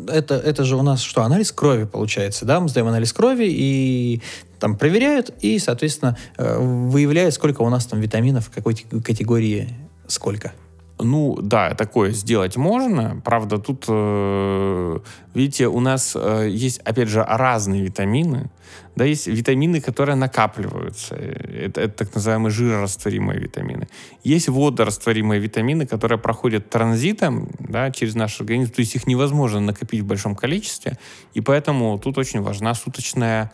Это, 0.10 0.36
это 0.36 0.64
же 0.64 0.76
у 0.78 0.82
нас 0.82 1.02
что, 1.02 1.22
анализ 1.22 1.52
крови 1.52 1.84
получается, 1.84 2.46
да? 2.46 2.60
Мы 2.60 2.70
сдаем 2.70 2.88
анализ 2.88 3.14
крови 3.14 3.46
и 3.48 4.22
там 4.60 4.76
проверяют, 4.76 5.32
и, 5.42 5.60
соответственно, 5.60 6.18
э, 6.38 6.58
выявляют, 6.58 7.36
сколько 7.36 7.62
у 7.62 7.70
нас 7.70 7.86
там 7.86 8.00
витаминов, 8.00 8.48
в 8.48 8.50
какой 8.50 8.74
те- 8.74 8.86
категории 9.02 9.70
сколько. 10.08 10.52
Ну, 11.04 11.38
да, 11.41 11.74
такое 11.74 12.12
сделать 12.12 12.58
можно. 12.58 13.22
Правда, 13.24 13.58
тут, 13.58 13.86
э, 13.88 14.99
видите, 15.34 15.68
у 15.68 15.80
нас 15.80 16.16
э, 16.16 16.47
есть, 16.49 16.80
опять 16.80 17.10
же, 17.10 17.24
разные 17.24 17.82
витамины. 17.82 18.49
Да, 18.95 19.06
есть 19.06 19.28
витамины, 19.28 19.82
которые 19.82 20.16
накапливаются. 20.16 21.16
Это, 21.16 21.82
это 21.82 22.06
так 22.06 22.16
называемые 22.16 22.52
жирорастворимые 22.52 23.39
витамины. 23.39 23.88
Есть 24.24 24.49
водорастворимые 24.49 25.39
витамины, 25.39 25.86
которые 25.86 26.20
проходят 26.20 26.70
транзитом 26.70 27.49
да, 27.60 27.91
через 27.91 28.16
наш 28.16 28.39
организм. 28.41 28.72
То 28.72 28.82
есть 28.82 28.95
их 28.95 29.08
невозможно 29.08 29.60
накопить 29.60 30.02
в 30.02 30.06
большом 30.06 30.36
количестве. 30.36 30.97
И 31.34 31.41
поэтому 31.41 31.97
тут 31.99 32.18
очень 32.18 32.41
важна 32.41 32.74
суточная 32.74 33.52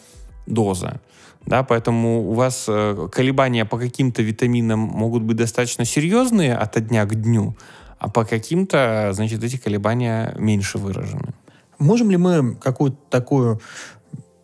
доза. 0.47 0.99
Да, 1.47 1.63
поэтому 1.63 2.29
у 2.29 2.33
вас 2.33 2.65
э, 2.67 3.07
колебания 3.09 3.63
по 3.63 3.77
каким-то 3.79 4.21
витаминам 4.21 4.79
могут 4.79 5.23
быть 5.23 5.37
достаточно 5.37 5.85
серьезные 5.85 6.53
от 6.53 6.77
дня 6.87 7.05
к 7.05 7.15
дню, 7.15 7.55
а 7.99 8.09
по 8.09 8.25
каким-то, 8.25 9.11
значит, 9.13 9.41
эти 9.41 9.55
колебания 9.55 10.35
меньше 10.37 10.77
выражены. 10.77 11.33
Можем 11.79 12.11
ли 12.11 12.17
мы 12.17 12.55
какую-то 12.55 12.97
такую 13.09 13.61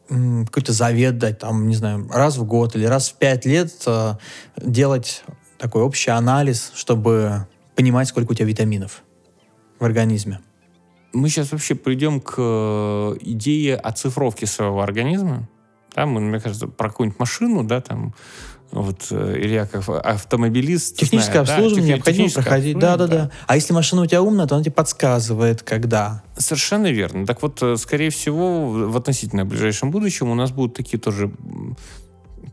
какой-то 0.08 0.74
завет 0.74 1.18
дать, 1.18 1.40
там, 1.40 1.68
не 1.68 1.76
знаю, 1.76 2.08
раз 2.10 2.38
в 2.38 2.46
год 2.46 2.76
или 2.76 2.86
раз 2.86 3.10
в 3.10 3.16
пять 3.16 3.46
лет 3.46 3.74
э, 3.86 4.14
делать 4.62 5.24
такой 5.58 5.82
общий 5.82 6.12
анализ, 6.12 6.72
чтобы 6.76 7.48
понимать, 7.76 8.08
сколько 8.08 8.32
у 8.32 8.36
тебя 8.36 8.46
витаминов 8.46 9.04
в 9.80 9.84
организме? 9.84 10.40
Мы 11.14 11.30
сейчас 11.30 11.52
вообще 11.52 11.76
придем 11.76 12.22
к 12.22 12.36
э, 12.38 13.16
идее 13.22 13.76
оцифровки 13.76 14.46
своего 14.46 14.82
организма. 14.82 15.50
Да, 15.96 16.06
мы, 16.06 16.22
мне 16.22 16.40
кажется, 16.40 16.68
про 16.68 16.90
какую-нибудь 16.90 17.20
машину, 17.20 17.64
да, 17.64 17.82
там, 17.82 18.14
вот 18.72 19.08
э, 19.12 19.36
Илья 19.38 19.68
как 19.68 19.88
автомобилист. 19.88 20.98
Техническое 20.98 21.34
да, 21.34 21.42
обслуживание 21.42 21.76
техни- 21.76 21.88
необходимо 21.90 22.28
техническое 22.28 22.42
проходить. 22.44 22.80
Да, 22.80 22.98
да, 22.98 23.08
да. 23.08 23.32
А 23.46 23.56
если 23.56 23.74
машина 23.74 24.02
у 24.02 24.06
тебя 24.08 24.22
умная, 24.22 24.48
то 24.48 24.56
она 24.56 24.64
тебе 24.64 24.74
подсказывает, 24.74 25.62
когда. 25.62 26.24
Совершенно 26.38 26.92
верно. 26.92 27.26
Так 27.28 27.44
вот, 27.44 27.62
э, 27.62 27.78
скорее 27.78 28.10
всего, 28.10 28.68
в 28.70 28.98
относительно 28.98 29.46
ближайшем 29.46 29.92
будущем 29.92 30.30
у 30.30 30.36
нас 30.36 30.52
будут 30.52 30.76
такие 30.76 31.00
тоже 31.00 31.32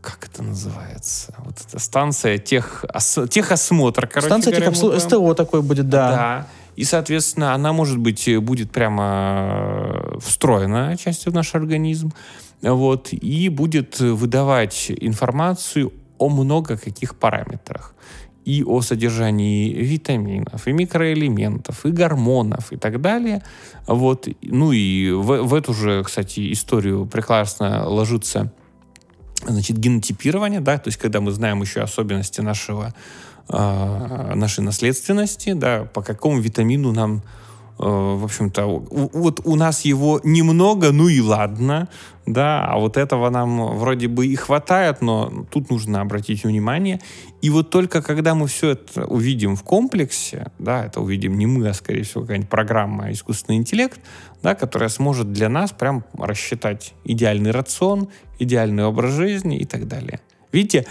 как 0.01 0.27
это 0.31 0.41
называется? 0.41 1.33
Вот 1.45 1.55
эта 1.67 1.77
станция 1.79 2.39
тех, 2.39 2.85
техосмотр, 3.29 4.07
короче 4.07 4.27
Станция 4.27 4.51
говоря, 4.51 4.71
техобслу- 4.71 4.99
СТО 4.99 5.33
такой 5.35 5.61
будет, 5.61 5.89
да. 5.89 6.11
Да. 6.11 6.47
И, 6.75 6.83
соответственно, 6.85 7.53
она, 7.53 7.73
может 7.73 7.99
быть, 7.99 8.27
будет 8.39 8.71
прямо 8.71 10.17
встроена 10.19 10.97
частью 10.97 11.31
в 11.31 11.35
наш 11.35 11.53
организм, 11.53 12.11
вот, 12.61 13.09
и 13.11 13.49
будет 13.49 13.99
выдавать 13.99 14.91
информацию 14.91 15.91
о 16.17 16.29
много 16.29 16.77
каких 16.77 17.15
параметрах 17.15 17.95
и 18.45 18.63
о 18.63 18.81
содержании 18.81 19.71
витаминов, 19.73 20.67
и 20.67 20.71
микроэлементов, 20.71 21.85
и 21.85 21.91
гормонов, 21.91 22.71
и 22.71 22.77
так 22.77 23.01
далее. 23.01 23.43
Вот. 23.87 24.27
Ну 24.41 24.71
и 24.71 25.11
в, 25.11 25.43
в 25.43 25.53
эту 25.53 25.73
же, 25.73 26.03
кстати, 26.03 26.51
историю 26.51 27.05
прекрасно 27.05 27.87
ложится 27.87 28.51
значит, 29.45 29.77
генотипирование, 29.77 30.59
да, 30.59 30.77
то 30.77 30.89
есть 30.89 30.97
когда 30.97 31.21
мы 31.21 31.31
знаем 31.31 31.61
еще 31.61 31.81
особенности 31.81 32.41
нашего, 32.41 32.93
э, 33.49 34.33
нашей 34.35 34.63
наследственности, 34.63 35.53
да, 35.53 35.85
по 35.85 36.01
какому 36.01 36.39
витамину 36.39 36.91
нам 36.91 37.23
в 37.81 38.23
общем-то, 38.23 38.65
вот 38.65 39.41
у 39.43 39.55
нас 39.55 39.81
его 39.81 40.21
немного, 40.23 40.91
ну 40.91 41.07
и 41.07 41.19
ладно, 41.19 41.89
да, 42.25 42.65
а 42.65 42.77
вот 42.77 42.97
этого 42.97 43.29
нам 43.29 43.77
вроде 43.77 44.07
бы 44.07 44.27
и 44.27 44.35
хватает, 44.35 45.01
но 45.01 45.45
тут 45.49 45.71
нужно 45.71 46.01
обратить 46.01 46.43
внимание. 46.43 47.01
И 47.41 47.49
вот 47.49 47.71
только 47.71 48.01
когда 48.01 48.35
мы 48.35 48.47
все 48.47 48.71
это 48.71 49.05
увидим 49.05 49.55
в 49.55 49.63
комплексе, 49.63 50.51
да, 50.59 50.85
это 50.85 51.01
увидим 51.01 51.37
не 51.37 51.47
мы, 51.47 51.67
а 51.67 51.73
скорее 51.73 52.03
всего 52.03 52.21
какая-нибудь 52.21 52.49
программа 52.49 53.11
искусственный 53.11 53.57
интеллект, 53.57 53.99
да, 54.43 54.53
которая 54.53 54.89
сможет 54.89 55.33
для 55.33 55.49
нас 55.49 55.71
прям 55.71 56.03
рассчитать 56.13 56.93
идеальный 57.03 57.51
рацион, 57.51 58.09
идеальный 58.37 58.85
образ 58.85 59.13
жизни 59.13 59.57
и 59.57 59.65
так 59.65 59.87
далее. 59.87 60.21
Видите, 60.51 60.85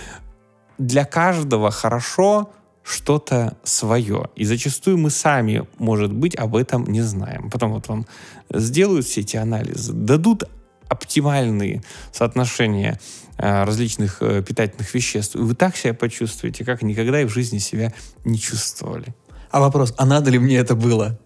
для 0.79 1.05
каждого 1.05 1.71
хорошо 1.71 2.51
что-то 2.91 3.57
свое. 3.63 4.29
И 4.37 4.45
зачастую 4.45 4.99
мы 4.99 5.11
сами, 5.11 5.67
может 5.79 6.13
быть, 6.13 6.35
об 6.35 6.57
этом 6.57 6.85
не 6.87 7.03
знаем. 7.03 7.51
Потом 7.51 7.73
вот 7.73 7.89
вам 7.89 8.07
сделают 8.53 9.07
все 9.07 9.21
эти 9.21 9.37
анализы, 9.37 9.93
дадут 9.93 10.45
оптимальные 10.89 11.83
соотношения 12.13 12.99
э, 13.39 13.65
различных 13.65 14.19
э, 14.21 14.43
питательных 14.43 14.93
веществ, 14.93 15.37
и 15.37 15.39
вы 15.39 15.55
так 15.55 15.77
себя 15.77 15.95
почувствуете, 15.95 16.65
как 16.65 16.83
никогда 16.83 17.23
и 17.23 17.25
в 17.25 17.31
жизни 17.31 17.59
себя 17.59 17.93
не 18.25 18.39
чувствовали. 18.39 19.15
А 19.51 19.61
вопрос, 19.61 19.95
а 19.97 20.05
надо 20.05 20.31
ли 20.31 20.39
мне 20.39 20.57
это 20.57 20.75
было? 20.75 21.19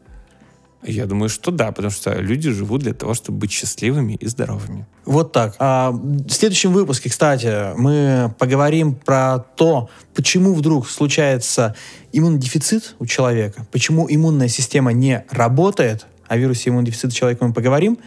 Я 0.87 1.07
думаю, 1.07 1.28
что 1.28 1.51
да, 1.51 1.72
потому 1.72 1.91
что 1.91 2.14
люди 2.14 2.51
живут 2.51 2.82
для 2.82 2.93
того, 2.93 3.14
чтобы 3.14 3.39
быть 3.39 3.53
счастливыми 3.53 4.14
и 4.14 4.26
здоровыми. 4.26 4.87
Вот 5.07 5.32
так. 5.32 5.57
А 5.59 5.91
в 5.93 6.30
следующем 6.30 6.72
выпуске, 6.72 7.09
кстати, 7.09 7.76
мы 7.78 8.35
поговорим 8.39 8.95
про 8.95 9.39
то, 9.39 9.89
почему 10.14 10.55
вдруг 10.55 10.89
случается 10.89 11.74
иммунодефицит 12.12 12.97
у 12.99 13.07
человека, 13.07 13.66
почему 13.72 14.07
иммунная 14.09 14.49
система 14.49 14.93
не 14.93 15.24
работает, 15.30 16.07
о 16.26 16.37
вирусе 16.37 16.70
иммунодефицита 16.70 17.14
человека 17.14 17.47
мы 17.47 17.53
поговорим. 17.53 17.99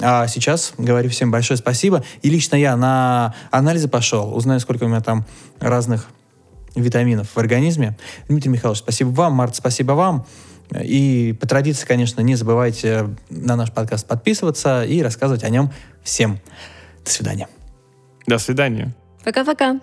А 0.00 0.26
сейчас 0.26 0.74
говорю 0.76 1.10
всем 1.10 1.30
большое 1.30 1.56
спасибо. 1.56 2.04
И 2.22 2.30
лично 2.30 2.56
я 2.56 2.76
на 2.76 3.34
анализы 3.50 3.88
пошел, 3.88 4.36
узнаю, 4.36 4.60
сколько 4.60 4.84
у 4.84 4.88
меня 4.88 5.00
там 5.00 5.24
разных 5.60 6.08
витаминов 6.74 7.28
в 7.32 7.38
организме. 7.38 7.96
Дмитрий 8.28 8.50
Михайлович, 8.50 8.80
спасибо 8.80 9.10
вам. 9.10 9.34
Март, 9.34 9.56
спасибо 9.56 9.92
вам. 9.92 10.26
И 10.82 11.36
по 11.40 11.46
традиции, 11.46 11.86
конечно, 11.86 12.20
не 12.20 12.34
забывайте 12.34 13.08
на 13.30 13.56
наш 13.56 13.72
подкаст 13.72 14.06
подписываться 14.06 14.84
и 14.84 15.02
рассказывать 15.02 15.44
о 15.44 15.48
нем 15.50 15.72
всем. 16.02 16.40
До 17.04 17.10
свидания. 17.10 17.48
До 18.26 18.38
свидания. 18.38 18.94
Пока-пока. 19.24 19.80